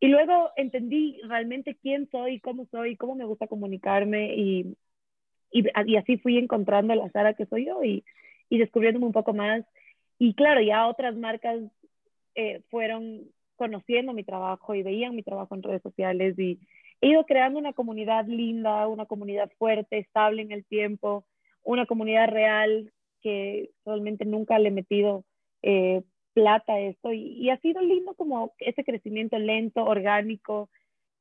[0.00, 4.76] Y luego entendí realmente quién soy, cómo soy, cómo me gusta comunicarme y,
[5.50, 8.04] y, y así fui encontrando la Sara que soy yo y,
[8.48, 9.64] y descubriéndome un poco más.
[10.18, 11.60] Y claro, ya otras marcas
[12.34, 13.22] eh, fueron
[13.56, 16.60] conociendo mi trabajo y veían mi trabajo en redes sociales y
[17.00, 21.26] he ido creando una comunidad linda, una comunidad fuerte, estable en el tiempo,
[21.62, 25.24] una comunidad real que realmente nunca le he metido
[25.62, 26.02] eh,
[26.36, 27.12] plata a esto.
[27.12, 30.68] Y, ha sido lindo como ese crecimiento lento, orgánico,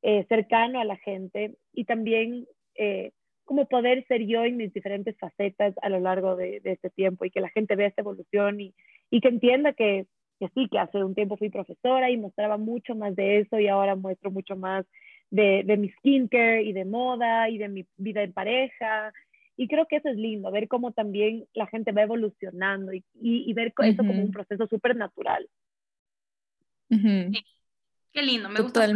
[0.02, 3.12] eh, cercano a la gente y también eh,
[3.46, 7.32] como poder ser yo en mis diferentes facetas a lo largo de, este tiempo y
[7.32, 8.76] que la gente vea esta evolución y,
[9.10, 10.06] y que entienda que,
[10.40, 13.68] que, sí, que hace un tiempo fui profesora y mostraba mucho más de eso y
[13.68, 14.86] ahora muestro mucho más
[15.32, 19.14] de, de mi skincare y de moda y de mi vida en pareja
[19.58, 23.54] y creo que eso es lindo, ver cómo también la gente va evolucionando y, y,
[23.54, 25.50] ver eso como un proceso súper natural.
[26.90, 28.88] Qué lindo, me gusta.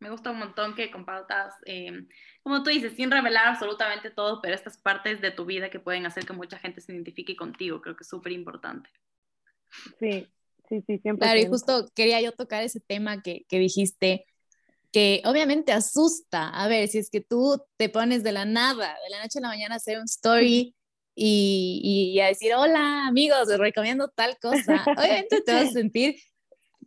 [0.00, 2.06] Me gusta un montón que compartas, eh,
[2.42, 6.06] como tú dices, sin revelar absolutamente todo, pero estas partes de tu vida que pueden
[6.06, 8.88] hacer que mucha gente se identifique contigo, creo que es súper importante.
[9.98, 10.26] Sí,
[10.70, 11.26] sí, sí, siempre.
[11.26, 14.24] Claro, y justo quería yo tocar ese tema que, que dijiste,
[14.92, 16.48] que obviamente asusta.
[16.48, 19.42] A ver, si es que tú te pones de la nada, de la noche a
[19.42, 20.74] la mañana a hacer un story
[21.14, 26.16] y, y a decir, hola amigos, les recomiendo tal cosa, obviamente te vas a sentir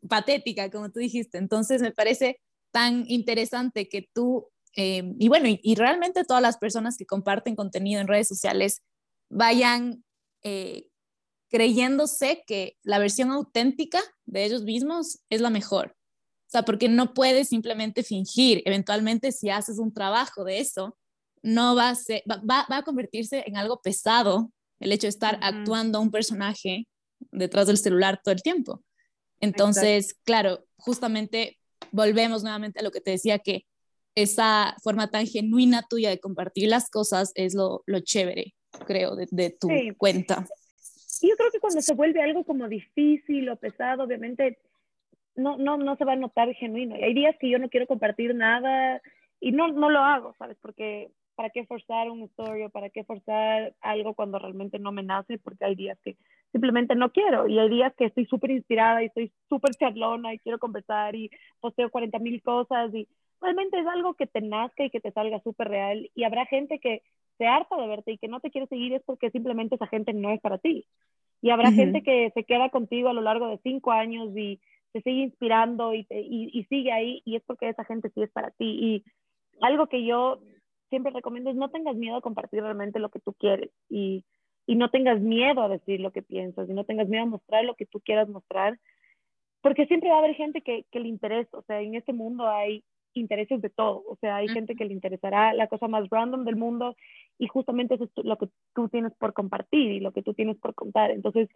[0.09, 1.37] patética, como tú dijiste.
[1.37, 2.39] Entonces me parece
[2.71, 8.01] tan interesante que tú, eh, y bueno, y, realmente todas las personas que comparten contenido
[8.01, 8.81] en redes sociales
[9.29, 10.03] vayan
[10.43, 10.87] eh,
[11.49, 15.95] creyéndose que la versión auténtica de ellos mismos es la mejor
[16.53, 18.61] sea, porque no puedes simplemente fingir.
[18.65, 20.97] Eventualmente, si haces un trabajo de eso,
[21.41, 25.39] no va a, ser, va, va a convertirse en algo pesado el hecho de estar
[25.41, 26.87] actuando a un personaje
[27.31, 28.83] detrás del celular todo el tiempo.
[29.39, 31.57] Entonces, claro, justamente
[31.91, 33.65] volvemos nuevamente a lo que te decía, que
[34.15, 38.53] esa forma tan genuina tuya de compartir las cosas es lo, lo chévere,
[38.85, 40.45] creo, de, de tu cuenta.
[41.21, 44.59] Y yo creo que cuando se vuelve algo como difícil o pesado, obviamente
[45.35, 46.97] no, no, no se va a notar genuino.
[46.97, 49.01] Y hay días que yo no quiero compartir nada
[49.39, 50.57] y no, no lo hago, ¿sabes?
[50.61, 55.03] Porque ¿para qué forzar un story o para qué forzar algo cuando realmente no me
[55.03, 55.37] nace?
[55.37, 56.15] Porque hay días que
[56.51, 60.39] simplemente no quiero y hay días que estoy súper inspirada y estoy súper charlona y
[60.39, 63.07] quiero conversar y posteo 40 mil cosas y
[63.41, 66.79] realmente es algo que te nazca y que te salga súper real y habrá gente
[66.79, 67.01] que
[67.37, 70.13] se harta de verte y que no te quiere seguir es porque simplemente esa gente
[70.13, 70.85] no es para ti.
[71.41, 74.61] Y habrá gente que se queda contigo a lo largo de cinco años y
[74.93, 78.31] se sigue inspirando y, y, y sigue ahí y es porque esa gente sí es
[78.31, 78.65] para ti.
[78.65, 79.03] Y
[79.61, 80.39] algo que yo
[80.89, 84.23] siempre recomiendo es no tengas miedo a compartir realmente lo que tú quieres y,
[84.67, 87.65] y no tengas miedo a decir lo que piensas y no tengas miedo a mostrar
[87.65, 88.79] lo que tú quieras mostrar,
[89.61, 92.47] porque siempre va a haber gente que, que le interesa, o sea, en este mundo
[92.47, 92.83] hay
[93.15, 96.55] intereses de todo, o sea, hay gente que le interesará la cosa más random del
[96.55, 96.95] mundo
[97.37, 100.57] y justamente eso es lo que tú tienes por compartir y lo que tú tienes
[100.57, 101.11] por contar.
[101.11, 101.49] Entonces,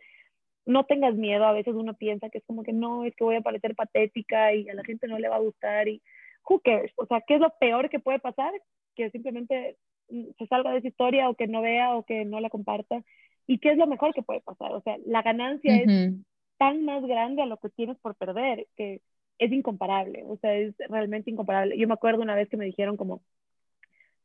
[0.68, 3.38] no tengas miedo, a veces uno piensa que es como que no, es que voy
[3.38, 6.02] a parecer patética y a la gente no le va a gustar y
[6.48, 8.52] who cares, o sea, ¿qué es lo peor que puede pasar?
[8.96, 9.78] Que simplemente
[10.10, 13.02] mm, se salga de esa historia o que no vea o que no la comparta.
[13.48, 14.74] ¿Y qué es lo mejor que puede pasar?
[14.74, 16.14] O sea, la ganancia es
[16.58, 19.02] tan más grande a lo que tienes por perder que
[19.40, 21.78] es incomparable, o sea, es realmente incomparable.
[21.78, 23.22] Yo me acuerdo una vez que me dijeron como,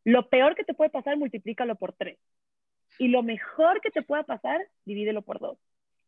[0.05, 2.19] lo peor que te puede pasar, multiplícalo por tres.
[2.99, 5.59] Y lo mejor que te pueda pasar, divídelo por dos.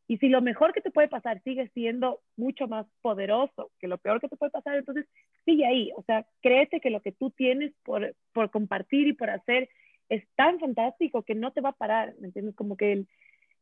[0.07, 3.99] Y si lo mejor que te puede pasar sigue siendo mucho más poderoso que lo
[3.99, 5.07] peor que te puede pasar, entonces
[5.45, 5.93] sigue ahí.
[5.97, 9.69] O sea, créete que lo que tú tienes por, por compartir y por hacer
[10.09, 12.55] es tan fantástico que no te va a parar, ¿me entiendes?
[12.55, 13.09] Como que el,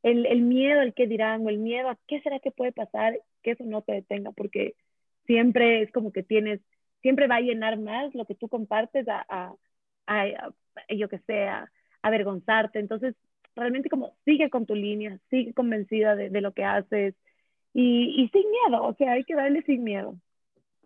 [0.03, 3.19] el, el miedo al que dirán o el miedo a qué será que puede pasar,
[3.43, 4.75] que eso no te detenga, porque
[5.27, 6.61] siempre es como que tienes,
[7.03, 9.55] siempre va a llenar más lo que tú compartes a, a,
[10.07, 10.53] a,
[10.95, 11.71] yo que sé, a
[12.03, 12.79] avergonzarte.
[12.81, 13.15] Entonces,
[13.55, 17.15] realmente como sigue con tu línea, sigue convencida de, de lo que haces
[17.75, 20.19] y, y, sin miedo, o sea, hay que darle sin miedo.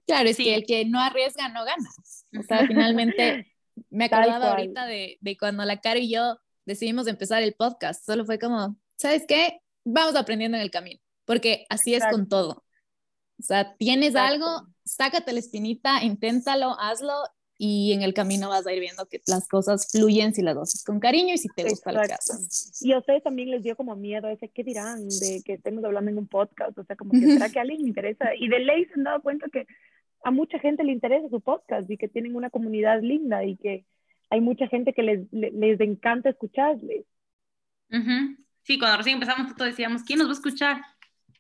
[0.07, 1.91] Claro, es que el que no arriesga no gana.
[2.39, 3.53] O sea, finalmente
[3.91, 8.25] me acordaba ahorita de, de, cuando la Caro y yo decidimos empezar el podcast, solo
[8.25, 9.61] fue como, ¿sabes qué?
[9.85, 12.65] Vamos aprendiendo en el camino, porque así es con todo.
[13.39, 17.13] O sea, tienes algo, sácate la espinita, inténtalo, hazlo
[17.59, 20.85] y en el camino vas a ir viendo que las cosas fluyen si las haces
[20.85, 22.83] con cariño y si te gusta lo que haces.
[22.83, 26.11] Y a ustedes también les dio como miedo ese, ¿qué dirán de que estemos hablando
[26.11, 26.77] en un podcast?
[26.79, 28.35] O sea, como que será que a alguien le interesa.
[28.37, 29.67] Y de ley se han dado cuenta que
[30.23, 33.87] a mucha gente le interesa su podcast y que tienen una comunidad linda y que
[34.29, 37.07] hay mucha gente que les, les, encanta escucharles.
[38.65, 40.81] Sí, cuando recién empezamos todos decíamos, ¿quién nos va a escuchar?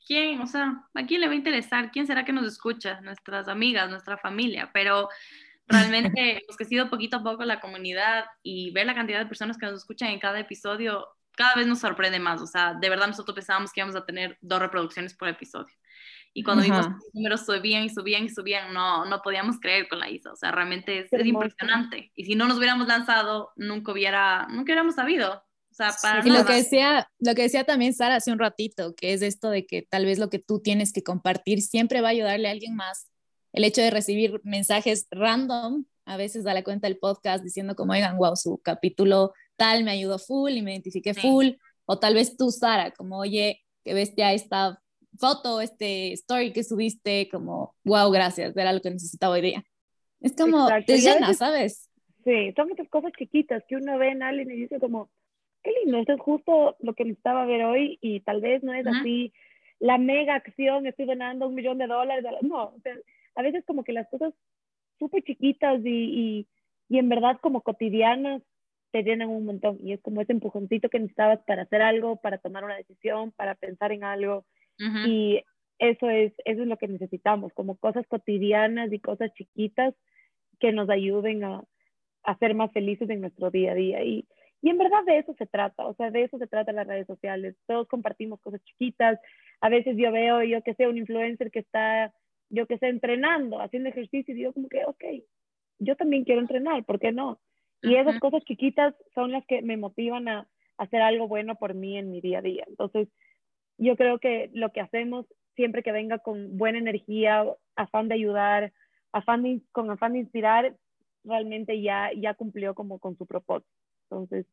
[0.06, 0.40] ¿Quién?
[0.40, 1.90] O sea, ¿a quién le va a interesar?
[1.90, 3.00] ¿Quién será que nos escucha?
[3.00, 5.08] Nuestras amigas, nuestra familia, pero
[5.66, 9.66] realmente hemos crecido poquito a poco la comunidad y ver la cantidad de personas que
[9.66, 12.42] nos escuchan en cada episodio cada vez nos sorprende más.
[12.42, 15.72] O sea, de verdad nosotros pensábamos que íbamos a tener dos reproducciones por episodio.
[16.32, 19.88] Y cuando vimos que los números subían y subían y subían, no, no podíamos creer
[19.88, 20.32] con la ISA.
[20.32, 22.10] O sea, realmente es, es impresionante.
[22.14, 25.42] Y si no nos hubiéramos lanzado, nunca hubiera, nunca hubiéramos sabido.
[25.70, 28.94] O sea, para y lo que decía, lo que decía también Sara hace un ratito,
[28.94, 32.08] que es esto de que tal vez lo que tú tienes que compartir siempre va
[32.08, 33.08] a ayudarle a alguien más
[33.56, 37.94] el hecho de recibir mensajes random, a veces da la cuenta del podcast diciendo como,
[37.94, 41.52] oigan, wow, su capítulo tal me ayudó full y me identifiqué full,
[41.86, 44.82] o tal vez tú, Sara, como, oye, que bestia esta
[45.18, 49.64] foto, este story que subiste, como, wow, gracias, era lo que necesitaba hoy día.
[50.20, 51.90] Es como, te llena, ¿sabes?
[52.24, 55.08] Sí, son muchas cosas chiquitas que uno ve en alguien y dice como,
[55.62, 58.86] qué lindo, esto es justo lo que necesitaba ver hoy y tal vez no es
[58.86, 59.32] así
[59.78, 62.94] la mega acción, estoy donando un millón de dólares, no, o sea,
[63.36, 64.34] a veces como que las cosas
[64.98, 66.46] súper chiquitas y,
[66.88, 68.42] y, en verdad como cotidianas
[68.92, 69.78] te llenan un montón.
[69.82, 73.54] Y es como ese empujoncito que necesitabas para hacer algo, para tomar una decisión, para
[73.54, 74.44] pensar en algo.
[75.06, 75.42] Y
[75.78, 79.94] eso es, eso es lo que necesitamos, como cosas cotidianas y cosas chiquitas
[80.58, 81.62] que nos ayuden a,
[82.24, 84.04] a ser más felices en nuestro día a día.
[84.04, 84.26] Y,
[84.62, 87.06] y en verdad de eso se trata, o sea, de eso se trata las redes
[87.06, 89.18] sociales, todos compartimos cosas chiquitas,
[89.60, 92.12] a veces yo veo, yo que sé, un influencer que está
[92.50, 95.04] yo que sé, entrenando, haciendo ejercicio, y digo como que, ok,
[95.78, 97.40] yo también quiero entrenar, ¿por qué no?
[97.82, 101.96] Y esas cosas chiquitas son las que me motivan a, hacer algo bueno por mí
[101.96, 102.64] en mi día a día.
[102.66, 103.08] Entonces,
[103.78, 108.74] yo creo que lo que hacemos siempre que venga con buena energía, afán de ayudar,
[109.10, 110.76] afán con afán de inspirar,
[111.24, 113.70] realmente ya, ya cumplió como con su propósito.
[114.10, 114.46] Entonces,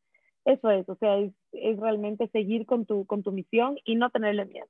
[0.46, 4.10] eso es, o sea, es, es realmente seguir con tu, con tu misión y no
[4.10, 4.68] tenerle miedo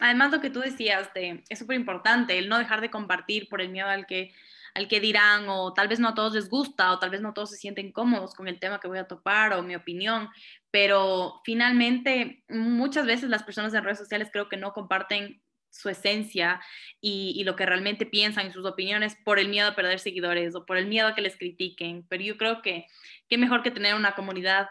[0.00, 3.60] además lo que tú decías de, es súper importante, el no dejar de compartir por
[3.60, 4.32] el miedo al que,
[4.74, 7.32] al que dirán, o tal vez no a todos les gusta, o tal vez no
[7.32, 10.28] todos se sienten cómodos con el tema que voy a topar, o mi opinión,
[10.70, 15.40] pero finalmente muchas veces las personas en redes sociales creo que no comparten
[15.74, 16.60] su esencia
[17.00, 20.64] y, lo que realmente piensan y sus opiniones por el miedo a perder seguidores o
[20.64, 22.06] por el miedo a que les critiquen.
[22.08, 22.86] Pero yo creo que
[23.28, 24.68] qué mejor que tener una comunidad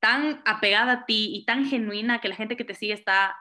[0.00, 3.36] tan apegada a ti y tan genuina que la gente que te sigue está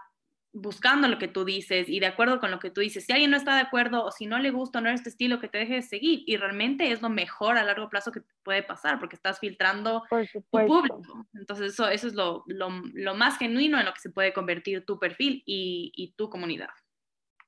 [0.52, 3.06] buscando lo que tú dices y de acuerdo con lo que tú dices.
[3.06, 5.10] Si alguien no está de acuerdo o si no le gusta o no es este
[5.10, 6.24] estilo, que te deje de seguir.
[6.26, 10.42] Y realmente es lo mejor a largo plazo que puede pasar porque estás filtrando tu
[10.50, 11.02] público.
[11.34, 14.86] Entonces eso, eso es lo, lo, lo, más genuino en lo que se puede convertir
[14.86, 16.70] tu perfil y, y tu comunidad.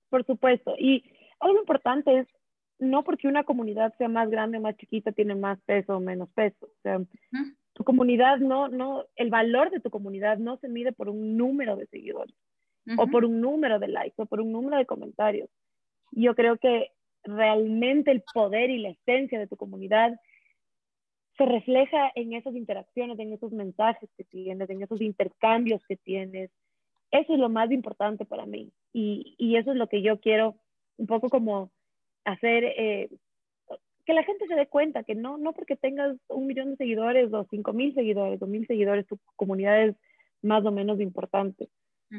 [0.10, 0.76] Por supuesto.
[0.78, 1.04] Y
[1.40, 2.28] algo importante es,
[2.78, 6.30] no porque una comunidad sea más grande o más chiquita tiene más peso o menos
[6.34, 6.66] peso.
[6.66, 7.00] O sea,
[7.74, 11.76] tu comunidad no, no, el valor de tu comunidad no se mide por un número
[11.76, 12.36] de seguidores
[12.98, 15.50] o por un número de likes o por un número de comentarios.
[16.12, 16.92] Yo creo que
[17.24, 20.20] realmente el poder y la esencia de tu comunidad
[21.38, 26.52] se refleja en esas interacciones, en esos mensajes que tienes, en esos intercambios que tienes.
[27.12, 30.56] Eso es lo más importante para mí y, y eso es lo que yo quiero
[30.98, 31.72] un poco como
[32.26, 33.10] hacer, eh,
[34.06, 37.32] que la gente se dé cuenta que no, no porque tengas un millón de seguidores
[37.34, 39.96] o cinco mil seguidores o mil seguidores, tu comunidad es
[40.42, 41.70] más o menos importante.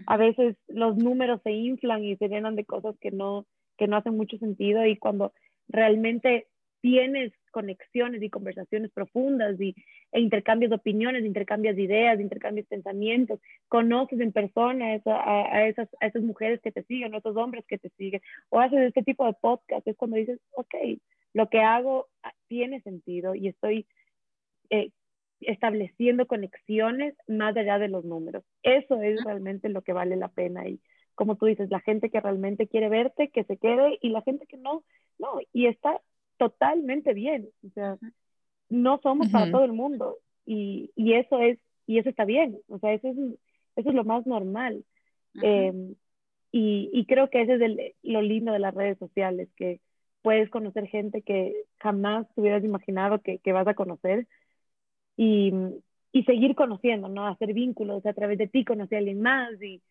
[0.07, 3.97] A veces los números se inflan y se llenan de cosas que no, que no
[3.97, 5.33] hacen mucho sentido y cuando
[5.69, 6.47] realmente
[6.81, 9.75] tienes conexiones y conversaciones profundas y,
[10.11, 15.69] e intercambios de opiniones, intercambios de ideas, intercambios de pensamientos, conoces en persona a, a,
[15.69, 18.81] esas, a esas mujeres que te siguen, a esos hombres que te siguen, o haces
[18.81, 20.75] este tipo de podcast, es cuando dices, ok,
[21.35, 23.87] lo que hago ah, tiene sentido y estoy
[24.71, 24.91] eh,
[25.47, 28.45] estableciendo conexiones más allá de los números.
[28.63, 30.81] Eso es realmente lo que vale la pena y
[31.15, 34.47] como tú dices, la gente que realmente quiere verte, que se quede y la gente
[34.47, 34.83] que no,
[35.19, 36.01] no, y está
[36.39, 37.99] totalmente bien, o sea,
[38.69, 42.79] no somos para todo el mundo y, y, eso es, y eso está bien, o
[42.79, 43.17] sea, eso es,
[43.77, 44.85] eso es lo más normal.
[45.43, 45.95] Em,
[46.51, 49.81] y, y, creo que ese es el, lo lindo de las redes sociales, que
[50.23, 54.27] puedes conocer gente que jamás te hubieras imaginado que, que vas a conocer
[55.17, 55.53] y,
[56.13, 57.27] y, seguir conociendo, ¿no?
[57.27, 59.83] Hacer vínculos a través de ti, conocer a alguien más y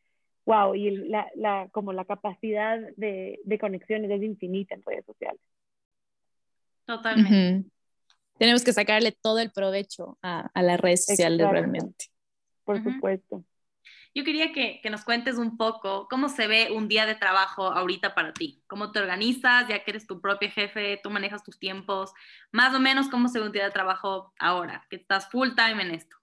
[0.46, 5.42] wow, y la, la, como la capacidad de, de conexiones es infinita en redes sociales.
[6.86, 7.70] Totalmente.
[8.38, 12.06] Tenemos que sacarle todo el provecho a, a las redes sociales realmente.
[12.64, 13.44] Por supuesto.
[14.14, 17.68] Yo quería que, que, nos cuentes un poco cómo se ve un día de trabajo
[17.68, 21.58] ahorita para ti, cómo te organizas, ya que eres tu propio jefe, tú manejas tus
[21.58, 22.14] tiempos,
[22.52, 25.82] más o menos cómo se ve un día de trabajo ahora, que estás full time
[25.82, 26.18] en esto.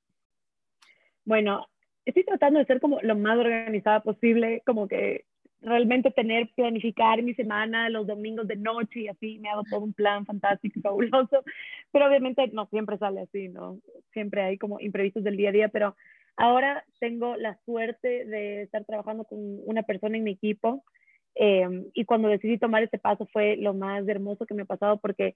[1.24, 1.66] Bueno,
[2.04, 5.24] estoy tratando de ser como lo más organizada posible, como que
[5.60, 9.92] realmente tener, planificar mi semana los domingos de noche y así, me hago todo un
[9.92, 11.42] plan fantástico y fabuloso,
[11.90, 13.78] pero obviamente no siempre sale así, ¿no?
[14.12, 15.96] Siempre hay como imprevistos del día a día, pero
[16.38, 20.84] ahora tengo la suerte de estar trabajando con una persona en mi equipo
[21.34, 24.98] em, y cuando decidí tomar este paso fue lo más hermoso que me ha pasado
[24.98, 25.34] porque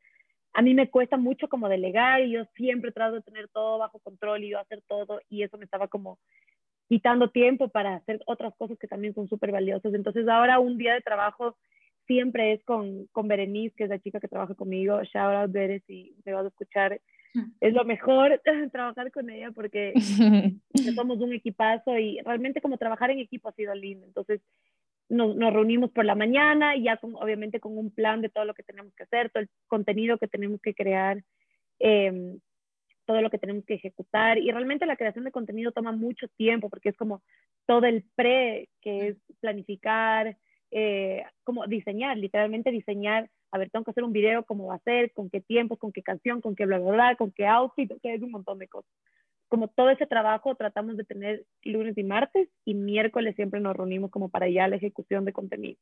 [0.55, 3.99] a mí me cuesta mucho como delegar y yo siempre trato de tener todo bajo
[4.01, 6.19] control y yo hacer todo y eso me estaba como
[6.89, 9.95] quitando tiempo para hacer otras cosas que también son súper valiosas.
[9.95, 11.57] Entonces ahora un día de trabajo
[12.07, 15.03] siempre es con, con Berenice, que es la chica que trabaja conmigo.
[15.03, 17.01] Shout out Berenice, si me vas a escuchar.
[17.61, 18.41] Es lo mejor
[18.73, 19.93] trabajar con ella porque
[20.95, 24.07] somos un equipazo y realmente como trabajar en equipo ha sido lindo.
[24.07, 24.41] Entonces
[25.09, 28.45] nos, nos reunimos por la mañana y ya con, obviamente con un plan de todo
[28.45, 31.23] lo que tenemos que hacer, todo el contenido que tenemos que crear.
[31.79, 32.39] Eh,
[33.05, 36.71] todo lo que tenemos que ejecutar y realmente la creación de contenido toma mucho tiempo
[36.71, 37.23] porque es como
[37.67, 40.37] todo el pre que es planificar,
[40.73, 44.79] eh, como diseñar, literalmente diseñar, a ver, tengo que hacer un video, cómo va a
[44.81, 47.93] ser, con qué tiempo, con qué canción, con qué bla, bla, bla, con qué outfit,
[48.01, 48.91] sea, es un montón de cosas.
[49.49, 54.11] Como todo ese trabajo tratamos de tener lunes y martes y miércoles siempre nos reunimos
[54.11, 55.79] como para ya la ejecución de contenido.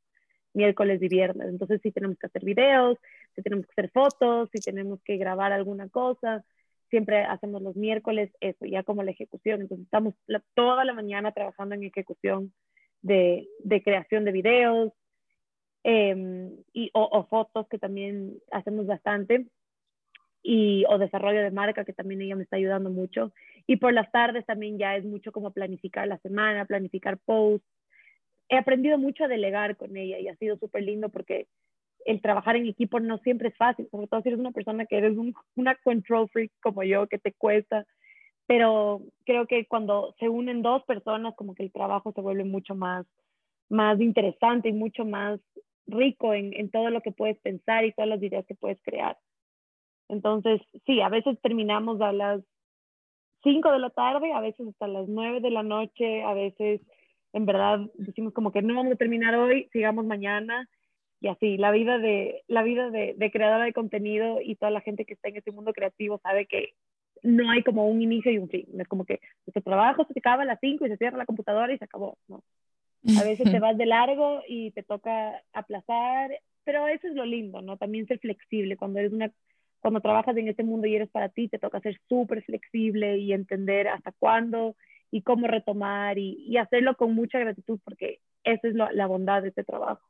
[0.55, 1.49] Miércoles y viernes.
[1.49, 2.99] Entonces, si tenemos que hacer videos,
[3.37, 6.45] si tenemos que hacer fotos, si tenemos que grabar alguna cosa,
[6.91, 9.61] siempre hacemos los miércoles eso, ya como la ejecución.
[9.61, 10.15] Entonces estamos
[10.55, 12.53] toda la mañana trabajando en ejecución
[13.03, 14.93] de, de creación de videos
[15.85, 19.47] em, y, o, fotos que también hacemos bastante
[20.43, 23.33] y, o desarrollo de marca que también ella me está ayudando mucho.
[23.67, 27.67] Y por las tardes también ya es mucho como planificar la semana, planificar posts.
[28.49, 31.47] He aprendido mucho a delegar con ella y ha sido súper lindo porque
[32.05, 34.97] el trabajar en equipo no siempre es fácil, sobre todo si eres una persona que
[34.97, 35.17] eres
[35.55, 37.87] una control freak como yo, que te cuesta,
[38.51, 42.75] pero creo que cuando se unen dos personas, como que el trabajo se vuelve mucho
[42.75, 43.07] más,
[43.69, 45.39] más interesante y mucho más
[45.87, 49.17] rico en, en todo lo que puedes pensar y todas las ideas que puedes crear.
[50.09, 52.41] Entonces, sí, a veces terminamos a las
[53.45, 56.81] 5 de la tarde, a veces hasta las 9 de la noche, a veces
[57.33, 60.69] en verdad decimos como que no vamos a terminar hoy, sigamos mañana
[61.21, 64.81] y así, la vida de, la vida de, de creadora de contenido y toda la
[64.81, 66.71] gente que está en este mundo creativo sabe que
[67.23, 69.21] no hay como un inicio y un fin, es como que
[69.53, 72.19] tu trabajo se acaba a las 5 y se cierra la computadora y se acabó,
[72.29, 72.43] ¿no?
[73.19, 76.31] A veces te vas de largo y te toca aplazar,
[76.65, 77.79] pero eso es lo lindo, ¿no?
[77.79, 78.77] También ser flexible.
[78.77, 79.33] Cuando eres una,
[79.81, 83.33] cuando trabajas en este mundo y eres para ti, te toca ser súper flexible y
[83.33, 84.77] entender hasta cuándo
[85.11, 89.43] y cómo retomar y, y hacerlo con mucha gratitud porque esa es lo, la bondad
[89.43, 90.07] de este trabajo.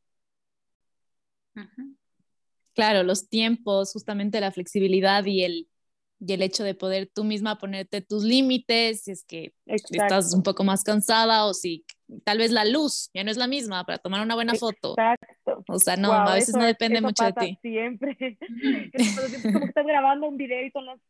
[2.75, 5.69] Claro, los tiempos, justamente la flexibilidad y el,
[6.21, 10.43] y el hecho de poder tú misma ponerte tus límites, si es que estás un
[10.43, 11.87] poco más cansada o si
[12.25, 14.91] tal vez la luz ya no es la misma para tomar una buena foto.
[14.91, 15.65] Exacto.
[15.67, 17.59] O sea, no, a veces no depende mucho de ti.
[17.63, 18.17] Siempre.
[18.93, 21.01] es como que estás grabando un video y son las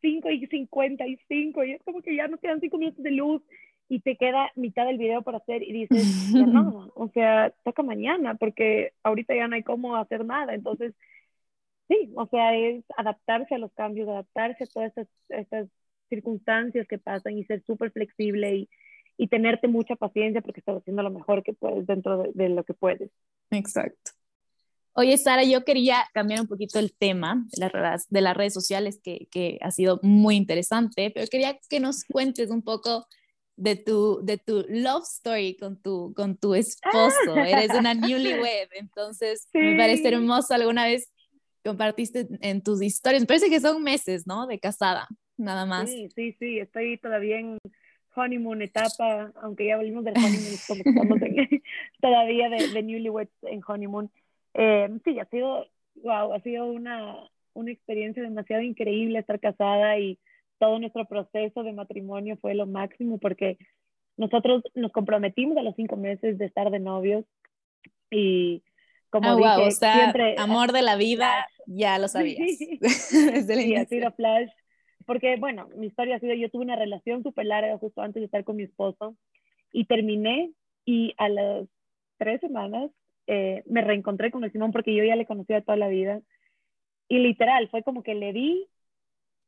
[0.00, 3.42] 5 y 55 y es como que ya no quedan 5 minutos de luz
[3.88, 7.84] y te queda mitad del video por hacer y dices, ya no, o sea, toca
[7.84, 10.54] mañana porque ahorita ya no hay cómo hacer nada.
[10.54, 10.92] Entonces,
[11.88, 15.68] sí, o sea, es adaptarse a los cambios, adaptarse a todas estas, estas
[16.08, 18.68] circunstancias que pasan y ser súper flexible y,
[19.16, 22.74] y, tenerte mucha paciencia porque estás haciendo lo mejor que puedes dentro de, lo que
[22.74, 23.10] puedes.
[23.50, 24.12] Exacto.
[24.92, 28.98] Oye, Sara, yo quería cambiar un poquito el tema de las, de las redes sociales,
[29.02, 33.06] que, que ha sido muy interesante, pero quería que nos cuentes un poco
[33.56, 37.36] de tu, de tu love story con tu, con tu esposo.
[37.36, 40.54] Eres una newlywed, entonces me parece hermoso.
[40.54, 41.10] Alguna vez
[41.66, 43.22] compartiste en tus historias.
[43.22, 44.46] Me parece que son meses, ¿no?
[44.46, 45.90] De casada, nada más.
[45.90, 47.58] Sí, sí, sí, estoy todavía en
[48.14, 51.18] honeymoon etapa, aunque ya volvimos del honeymoon, como estamos
[52.00, 54.10] todavía de, de newlyweds en honeymoon.
[54.54, 57.16] Eh, sí, ha sido, wow, ha sido una,
[57.52, 60.18] una experiencia demasiado increíble estar casada y
[60.58, 63.58] todo nuestro proceso de matrimonio fue lo máximo porque
[64.16, 67.26] nosotros nos comprometimos a los cinco meses de estar de novios
[68.10, 68.62] y
[69.20, 72.38] como ah, dije, siempre amor de la vida ya lo sabías.
[72.80, 74.50] Desde el sí, ha sido flash.
[75.04, 78.24] Porque, bueno, mi historia ha sido, yo tuve una relación súper larga justo antes de
[78.24, 79.16] estar con mi esposo
[79.72, 80.52] y terminé
[80.84, 81.68] y a las
[82.18, 82.90] tres semanas
[83.26, 86.22] eh, me reencontré con el Simón porque yo ya le conocía toda la vida.
[87.08, 88.68] Y literal, fue como que le vi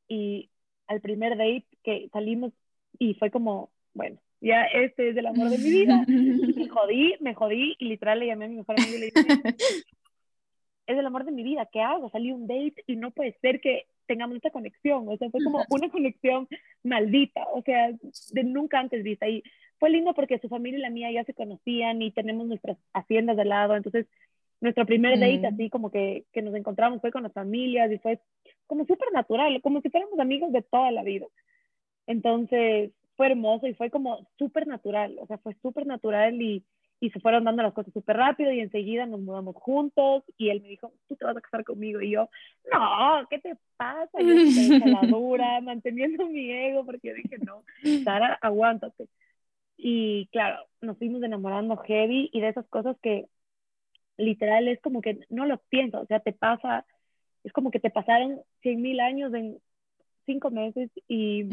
[0.07, 0.51] y
[0.87, 2.53] al primer date que salimos
[2.99, 6.05] y fue como, bueno, ya este es el amor de mi vida.
[6.07, 9.57] Me jodí, me jodí y literal le llamé a mi mejor amigo y le dije,
[10.86, 12.09] es el amor de mi vida, ¿qué hago?
[12.11, 15.62] Salí un date y no puede ser que tengamos esta conexión, o sea, fue como
[15.68, 16.49] una conexión
[16.82, 17.91] maldita, o sea,
[18.30, 19.28] de nunca antes vista.
[19.28, 19.43] Y
[19.78, 23.36] fue lindo porque su familia y la mía ya se conocían y tenemos nuestras haciendas
[23.36, 24.07] de lado, entonces
[24.61, 28.18] nuestro primer date así como que, que nos encontramos fue con las familias y fue
[28.66, 31.26] como súper natural, como si fuéramos amigos de toda la vida.
[32.07, 36.64] Entonces fue hermoso y fue como súper natural, o sea, fue súper natural y,
[37.01, 40.61] y se fueron dando las cosas súper rápido y enseguida nos mudamos juntos y él
[40.62, 42.31] me dijo, tú te vas a casar conmigo y yo,
[42.73, 44.21] no, ¿qué te pasa?
[44.21, 47.64] Yo estoy la dura, manteniendo mi ego porque dije, no,
[48.05, 49.09] Sara, aguántate.
[49.77, 53.27] Y claro, nos fuimos enamorando heavy y de esas cosas que
[54.16, 56.87] literal es como que no lo piensas, o sea, te pasa,
[57.43, 59.59] es como que te pasaron cien mil años en
[60.29, 61.45] cinco meses y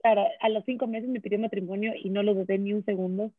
[0.00, 3.30] claro, a los cinco meses me pidió matrimonio y no lo dudé ni un segundo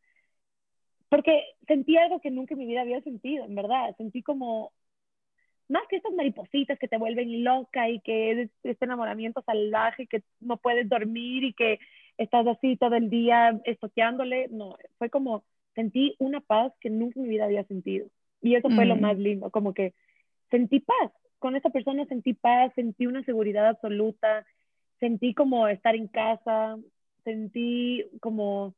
[1.08, 3.94] porque sentí algo que nunca en mi vida había sentido, en verdad.
[3.96, 4.72] Sentí como,
[5.68, 10.22] más que estas maripositas que te vuelven loca y que es este enamoramiento salvaje, que
[10.40, 11.78] no puedes dormir y que
[12.18, 17.24] estás así todo el día estoqueándole, no, fue como, sentí una paz que nunca en
[17.24, 18.08] mi vida había sentido.
[18.42, 19.00] Y eso fue lo mm.
[19.00, 19.94] más lindo, como que
[20.50, 21.12] sentí paz.
[21.38, 24.44] Con esa persona sentí paz, sentí una seguridad absoluta,
[25.00, 26.76] sentí como estar en casa,
[27.24, 28.74] sentí como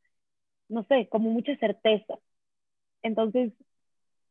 [0.69, 2.19] no sé, como mucha certeza.
[3.03, 3.53] Entonces,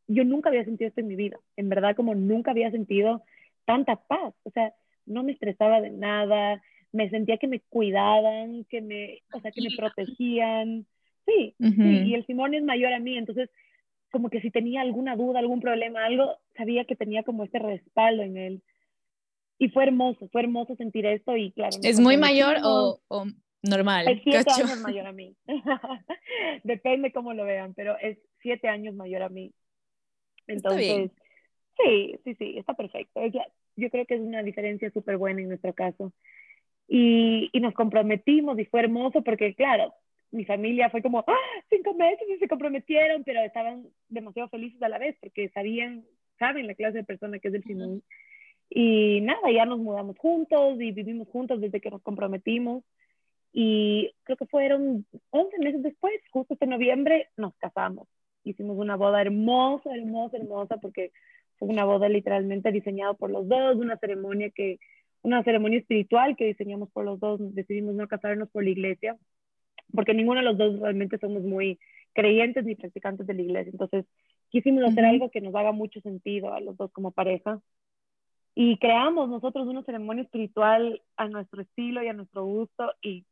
[0.07, 3.23] yo nunca había sentido esto en mi vida, en verdad como nunca había sentido
[3.65, 4.73] tanta paz, o sea,
[5.05, 6.61] no me estresaba de nada,
[6.91, 10.85] me sentía que me cuidaban, que me, o sea, que me protegían.
[11.25, 11.75] Sí, sí,
[12.07, 13.49] y el Simón es mayor a mí, entonces
[14.11, 18.23] como que si tenía alguna duda, algún problema, algo, sabía que tenía como este respaldo
[18.23, 18.63] en él.
[19.59, 21.77] Y fue hermoso, fue hermoso sentir esto y claro.
[21.81, 22.99] ¿Es muy mayor o,
[23.63, 24.07] normal.
[24.07, 25.35] Es siete años mayor a mí.
[26.63, 29.51] Depende cómo lo vean, pero es siete años mayor a mí.
[30.47, 31.11] Entonces,
[31.77, 33.21] sí, sí, sí, está perfecto.
[33.75, 36.13] yo creo que es una diferencia súper buena en nuestro caso.
[36.87, 39.93] Y, y, nos comprometimos y fue hermoso porque, claro,
[40.31, 44.89] mi familia fue como, ¡Ah, cinco meses y se comprometieron, pero estaban demasiado felices a
[44.89, 46.05] la vez porque sabían,
[46.39, 48.03] saben la clase de persona que es el Simón.
[48.69, 52.83] Y nada, ya nos mudamos juntos y vivimos juntos desde que nos comprometimos
[53.59, 58.07] y creo que fueron 11 meses después, justo este noviembre, nos casamos.
[58.43, 61.11] Hicimos una boda hermosa, hermosa, hermosa, porque
[61.57, 64.79] fue una boda literalmente diseñada por los dos, una ceremonia que,
[65.23, 69.17] una ceremonia espiritual que diseñamos por los dos, decidimos no casarnos por la iglesia,
[69.91, 71.79] porque ninguno de los dos realmente somos muy
[72.13, 74.05] creyentes ni practicantes de la iglesia, entonces
[74.49, 77.59] quisimos hacer algo que nos haga mucho sentido a los dos como pareja.
[78.59, 83.23] Y creamos nosotros una ceremonia espiritual a nuestro estilo y a nuestro gusto y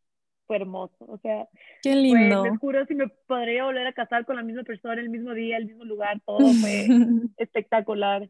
[0.46, 0.94] fue hermoso.
[1.00, 1.48] O sea,
[1.82, 2.44] qué lindo.
[2.44, 5.58] me juro si me podría volver a casar con la misma persona, el mismo día,
[5.58, 6.86] el mismo lugar, todo fue
[7.38, 8.30] espectacular.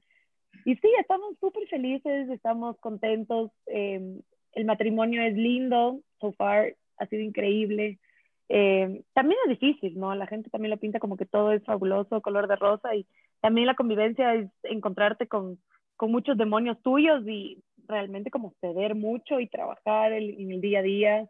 [0.64, 3.52] Y sí, estamos súper felices, estamos contentos.
[3.66, 4.22] Eh,
[4.54, 8.00] el matrimonio es lindo, so far ha sido increíble.
[8.48, 10.16] Eh, también es difícil, ¿no?
[10.16, 13.06] La gente también lo pinta como que todo es fabuloso, color de rosa, y
[13.42, 15.60] también la convivencia es encontrarte con,
[15.98, 20.84] con muchos demonios tuyos y realmente como ceder mucho y trabajar en el día a
[20.84, 21.30] día.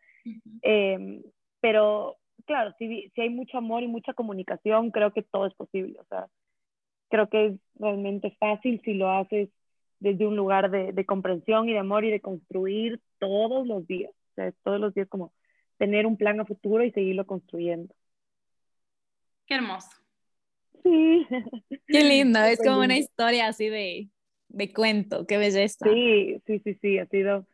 [0.62, 1.22] Em,
[1.60, 6.00] pero claro, si, si hay mucho amor y mucha comunicación, creo que todo es posible.
[6.00, 6.28] O sea,
[7.10, 9.50] creo que es realmente fácil si lo haces
[10.00, 14.12] desde un lugar de, de comprensión y de amor y de construir todos los días.
[14.12, 15.32] O sea, todos los días como
[15.78, 17.94] tener un plan a futuro y seguirlo construyendo.
[19.46, 19.90] Qué hermoso.
[20.84, 21.28] Sí.
[21.88, 24.10] Qué lindo, es como una historia así de,
[24.50, 25.86] de cuento, qué belleza.
[25.92, 27.46] Sí, sí, sí, sí, ha sido,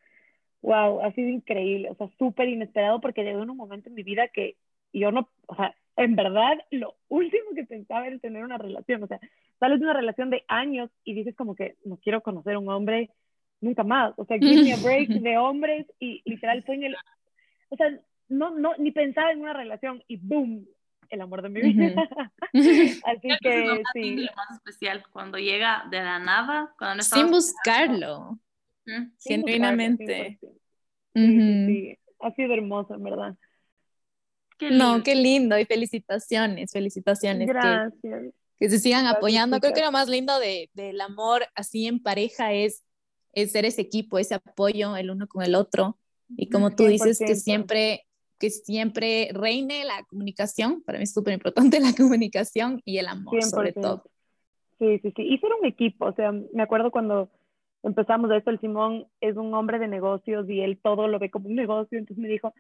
[0.62, 4.04] wow, ha sido increíble, o sea, súper inesperado porque llegó en un momento en mi
[4.04, 4.56] vida que
[4.94, 9.08] yo no, o sea, en verdad lo último que pensaba era tener una relación, o
[9.08, 9.20] sea,
[9.60, 13.10] sales de una relación de años y dices como que no quiero conocer un hombre
[13.60, 16.96] nunca más, o sea, give me a break de hombres y literal fue en el,
[17.70, 17.88] o sea,
[18.28, 20.66] no, no, ni pensaba en una relación y boom,
[21.12, 22.10] el amor de mi vida.
[22.54, 24.16] Así que, es sí.
[24.16, 28.40] Lo más especial, cuando llega de la nada, cuando no Sin buscarlo.
[29.20, 30.40] Genuinamente.
[31.14, 33.36] sí, Ha sido hermoso, en verdad.
[34.72, 37.48] no, qué lindo y felicitaciones, felicitaciones.
[37.48, 38.34] Gracias.
[38.58, 39.60] Que, se sigan apoyando.
[39.60, 42.84] Creo que lo más lindo de, del amor así en pareja es,
[43.34, 45.98] es ser ese equipo, ese apoyo el uno con el otro.
[46.38, 48.06] Y como tú dices, que siempre,
[48.42, 50.82] que siempre reine la comunicación.
[50.84, 54.04] Para mí es súper importante la comunicación y el amor, sobre todo.
[54.80, 55.22] Sí, sí, sí.
[55.22, 56.08] Y ser un equipo.
[56.08, 57.30] O sea, me acuerdo cuando
[57.84, 61.48] empezamos esto, el Simón es un hombre de negocios y él todo lo ve como
[61.48, 62.54] un negocio, entonces me dijo,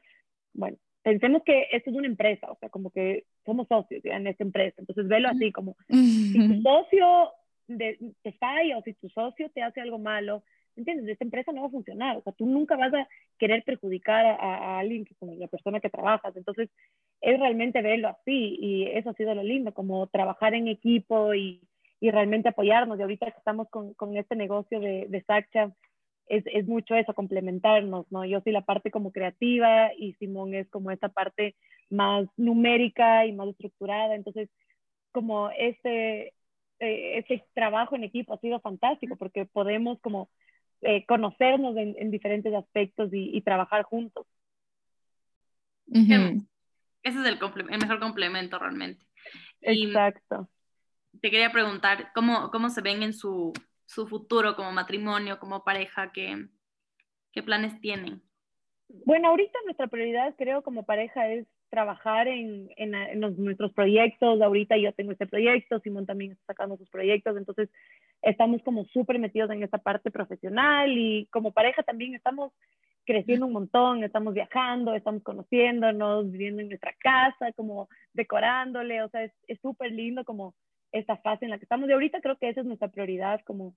[0.53, 4.43] bueno, pensemos que esto es una empresa, o sea, como que somos socios en esta
[4.43, 7.31] empresa, entonces velo así como, si tu socio
[7.67, 10.43] de, te falla o si tu socio te hace algo malo,
[10.75, 11.07] ¿entiendes?
[11.07, 13.07] Esta empresa no va a funcionar, o sea, tú nunca vas a
[13.37, 16.69] querer perjudicar a, a alguien que con la persona que trabajas, entonces
[17.21, 21.61] es realmente verlo así y eso ha sido lo lindo, como trabajar en equipo y
[22.01, 22.99] y realmente apoyarnos.
[22.99, 25.71] Y ahorita que estamos con, con este negocio de, de Sacha,
[26.27, 28.25] es, es, mucho eso, complementarnos, ¿no?
[28.25, 31.55] Yo soy la parte como creativa y Simón es como esta parte
[31.89, 34.15] más numérica y más estructurada.
[34.15, 34.49] Entonces,
[35.11, 36.33] como este,
[36.79, 40.29] eh, este trabajo en equipo ha sido fantástico porque podemos como
[40.81, 44.25] eh, conocernos en, en, diferentes aspectos y, y trabajar juntos.
[45.87, 46.45] Ese
[47.03, 49.05] es el, el, mejor complemento realmente.
[49.61, 50.49] Exacto
[51.19, 53.51] te quería preguntar cómo, cómo se ven en su,
[53.85, 56.47] su futuro como matrimonio, como pareja, qué,
[57.31, 58.21] qué planes tienen.
[59.05, 64.41] Bueno, ahorita nuestra prioridad creo como pareja es trabajar en, en, en los, nuestros proyectos.
[64.41, 67.69] Ahorita yo tengo este proyecto, Simón también está sacando sus proyectos, entonces
[68.21, 72.51] estamos como súper metidos en esta parte profesional y como pareja también estamos
[73.05, 79.23] creciendo un montón, estamos viajando, estamos conociéndonos, viviendo en nuestra casa, como decorándole, o sea,
[79.23, 80.53] es súper lindo como
[80.91, 81.89] esta fase en la que estamos.
[81.89, 83.73] Y ahorita creo que esa es nuestra prioridad, como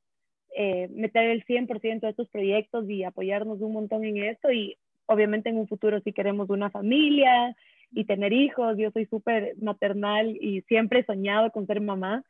[0.57, 4.51] eh, meter el 100% de estos proyectos y apoyarnos un montón en esto.
[4.53, 4.77] Y
[5.07, 7.57] obviamente en un futuro si queremos una familia
[7.93, 12.25] y tener hijos, yo soy súper maternal y siempre he soñado con ser mamá.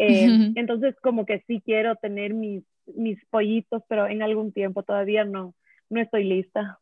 [0.00, 5.24] Eh, entonces como que sí quiero tener mis, mis pollitos, pero en algún tiempo todavía
[5.24, 5.54] no,
[5.90, 6.78] no estoy lista.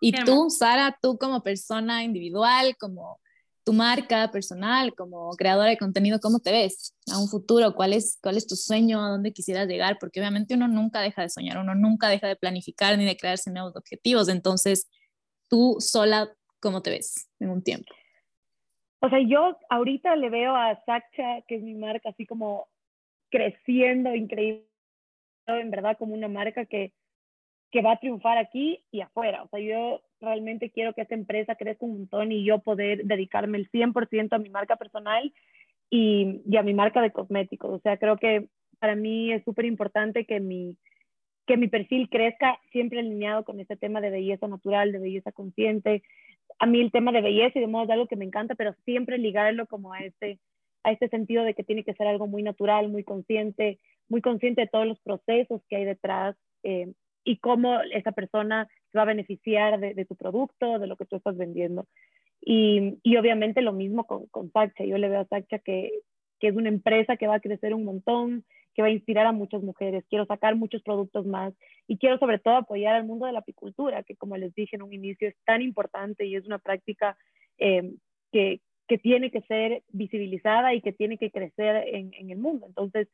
[0.00, 3.20] Y tú, Sara, tú como persona individual, como
[3.68, 7.74] tu marca personal como creadora de contenido, ¿cómo te ves a un futuro?
[7.74, 9.04] ¿Cuál es, cuál es tu sueño?
[9.04, 9.98] ¿A dónde quisieras llegar?
[10.00, 13.50] Porque obviamente uno nunca deja de soñar, uno nunca deja de planificar ni de crearse
[13.50, 14.30] nuevos objetivos.
[14.30, 14.88] Entonces,
[15.48, 17.92] tú sola, ¿cómo te ves en un tiempo?
[19.00, 22.66] O sea, yo ahorita le veo a Sacha, que es mi marca, así como
[23.30, 24.64] creciendo increíble,
[25.46, 26.92] en verdad, como una marca que,
[27.70, 29.42] que va a triunfar aquí y afuera.
[29.42, 33.58] O sea, yo realmente quiero que esta empresa crezca un montón y yo poder dedicarme
[33.58, 35.32] el 100% a mi marca personal
[35.90, 37.70] y, y, a mi marca de cosméticos.
[37.70, 40.76] O sea, creo que para mí es súper importante que mi,
[41.46, 46.02] que mi perfil crezca siempre alineado con este tema de belleza natural, de belleza consciente.
[46.58, 48.74] A mí el tema de belleza y de modo es algo que me encanta, pero
[48.84, 50.38] siempre ligarlo como a este,
[50.82, 53.78] a este sentido de que tiene que ser algo muy natural, muy consciente,
[54.08, 56.92] muy consciente de todos los procesos que hay detrás eh,
[57.24, 61.16] y cómo esa persona se va a beneficiar de, tu producto, de lo que tú
[61.16, 61.86] estás vendiendo.
[62.40, 64.84] Y, y obviamente lo mismo con, con Sacha.
[64.84, 65.90] Yo le veo a Sacha que,
[66.40, 68.44] que es una empresa que va a crecer un montón,
[68.74, 70.04] que va a inspirar a muchas mujeres.
[70.08, 71.54] Quiero sacar muchos productos más
[71.86, 74.82] y quiero sobre todo apoyar al mundo de la apicultura, que como les dije en
[74.82, 77.16] un inicio es tan importante y es una práctica
[77.58, 77.94] eh,
[78.32, 82.66] que, que, tiene que ser visibilizada y que tiene que crecer en, en el mundo.
[82.66, 83.08] Entonces,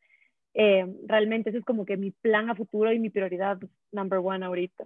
[0.54, 3.58] eh, realmente ese es como que mi plan a futuro y mi prioridad
[3.90, 4.84] number one ahorita.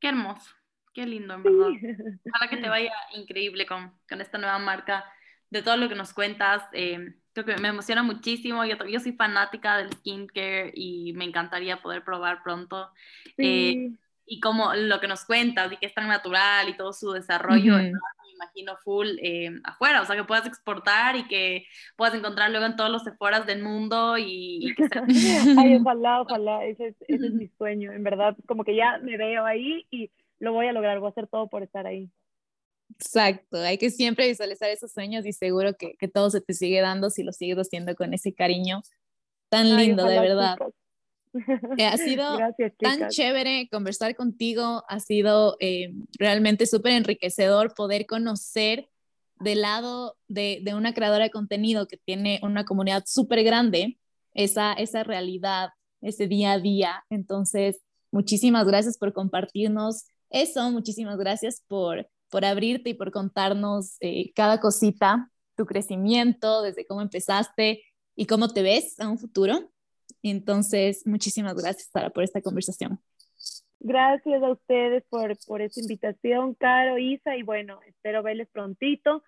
[0.00, 0.50] Qué hermoso,
[0.92, 1.68] qué lindo, en verdad.
[2.26, 5.04] Ojalá que te vaya increíble con, con esta nueva marca,
[5.54, 6.62] de todo lo que nos cuentas.
[6.72, 8.64] Eh, creo que me emociona muchísimo.
[8.64, 12.90] Yo, yo soy fanática del skincare y me encantaría poder probar pronto.
[13.38, 13.92] Eh,
[14.26, 17.76] y como lo que nos cuentas y que es tan natural y todo su desarrollo,
[17.76, 17.92] me
[18.32, 22.74] imagino full eh, afuera, o sea, que puedas exportar y que puedas encontrar luego en
[22.74, 24.88] todos los Sephoras del mundo y, que
[25.58, 29.16] Ay, ojalá, ojalá, ese es, ese es mi sueño, en verdad, como que ya me
[29.16, 32.10] veo ahí y lo voy a lograr, voy a hacer todo por estar ahí.
[32.98, 36.80] Exacto, hay que siempre visualizar esos sueños y seguro que, que todo se te sigue
[36.80, 38.82] dando si lo sigues haciendo con ese cariño
[39.48, 40.56] tan lindo, de verdad.
[41.78, 42.24] Eh, ha sido
[42.80, 48.88] tan chévere conversar contigo, ha sido eh, realmente súper enriquecedor poder conocer
[49.40, 53.98] del lado de, de, una creadora de contenido que tiene una comunidad súper grande,
[54.32, 55.70] esa, esa realidad,
[56.00, 57.04] ese día a día.
[57.10, 57.80] Entonces,
[58.10, 64.58] muchísimas gracias por compartirnos eso, muchísimas gracias por por abrirte y por contarnos eh, cada
[64.58, 67.84] cosita, tu crecimiento, desde cómo empezaste
[68.16, 69.70] y cómo te ves a un futuro.
[70.20, 72.98] Entonces, muchísimas gracias, Sara, por esta conversación.
[73.78, 79.22] Gracias a ustedes por, por esta invitación, Caro, Isa, y bueno, espero verles prontito.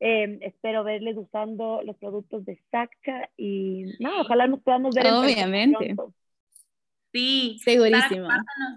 [0.00, 5.94] Em, espero verles usando los productos de Sacha y no, ojalá nos podamos ver Obviamente.
[7.12, 8.28] Sí, segurísimo.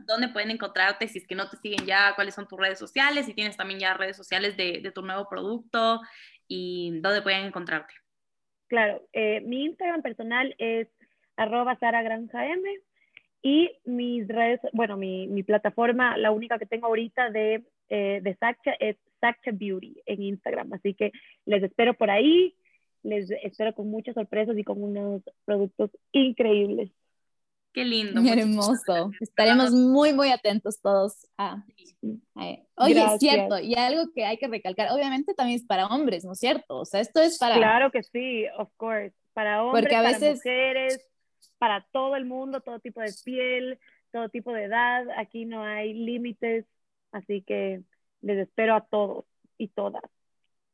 [0.05, 3.25] dónde pueden encontrarte, si es que no te siguen ya, cuáles son tus redes sociales,
[3.25, 5.99] si tienes también ya redes sociales de, tu nuevo producto
[6.47, 7.93] y dónde pueden encontrarte.
[8.67, 10.88] Claro, eh, mi Instagram personal es
[11.36, 12.79] arroba M
[13.41, 18.36] y mis redes, bueno, mi, mi, plataforma, la única que tengo ahorita de, eh, de
[18.36, 21.11] Sacha es Sacha Beauty en Instagram, así que
[21.45, 22.55] les espero por ahí,
[23.03, 26.91] les espero con muchas sorpresas y con unos productos increíbles.
[27.74, 28.22] Qué lindo.
[28.22, 29.11] Hermoso.
[29.19, 31.63] Estaremos muy, muy atentos todos a...
[32.76, 36.34] Oye, es cierto, y algo que hay que recalcar, obviamente también es para hombres, ¿no
[36.34, 36.80] es cierto?
[36.80, 37.55] O sea, esto es para...
[37.55, 39.13] Claro que sí, of course.
[39.34, 40.19] Para hombres, Porque a veces...
[40.19, 41.07] para mujeres,
[41.57, 43.80] para todo el mundo, todo tipo de piel,
[44.11, 45.05] todo tipo de edad.
[45.17, 46.65] Aquí no hay límites,
[47.11, 47.82] así que
[48.22, 49.26] les espero a todos
[49.57, 50.03] y todas.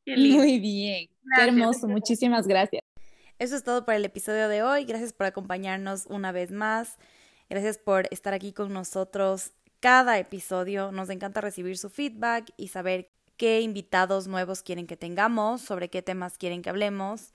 [0.05, 2.81] Muy bien, qué hermoso, muchísimas gracias.
[3.39, 4.85] Eso es todo por el episodio de hoy.
[4.85, 6.97] Gracias por acompañarnos una vez más.
[7.51, 10.91] Gracias por estar aquí con nosotros cada episodio.
[10.91, 16.01] Nos encanta recibir su feedback y saber qué invitados nuevos quieren que tengamos, sobre qué
[16.01, 17.31] temas quieren que hablemos.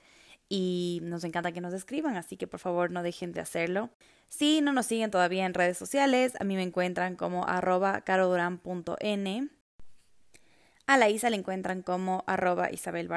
[0.49, 3.91] Y nos encanta que nos escriban, así que por favor no dejen de hacerlo.
[4.29, 9.51] Si no nos siguen todavía en redes sociales, a mí me encuentran como arroba caroduran.n
[10.87, 13.09] a la Isa la encuentran como arroba Isabel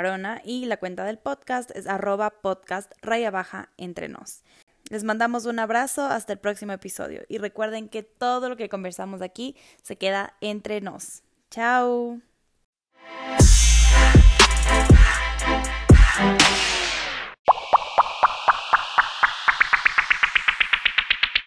[0.44, 4.44] y la cuenta del podcast es arroba podcast raya baja entre nos.
[4.90, 9.22] Les mandamos un abrazo hasta el próximo episodio y recuerden que todo lo que conversamos
[9.24, 11.24] aquí se queda entre nos.
[11.50, 12.22] Chao.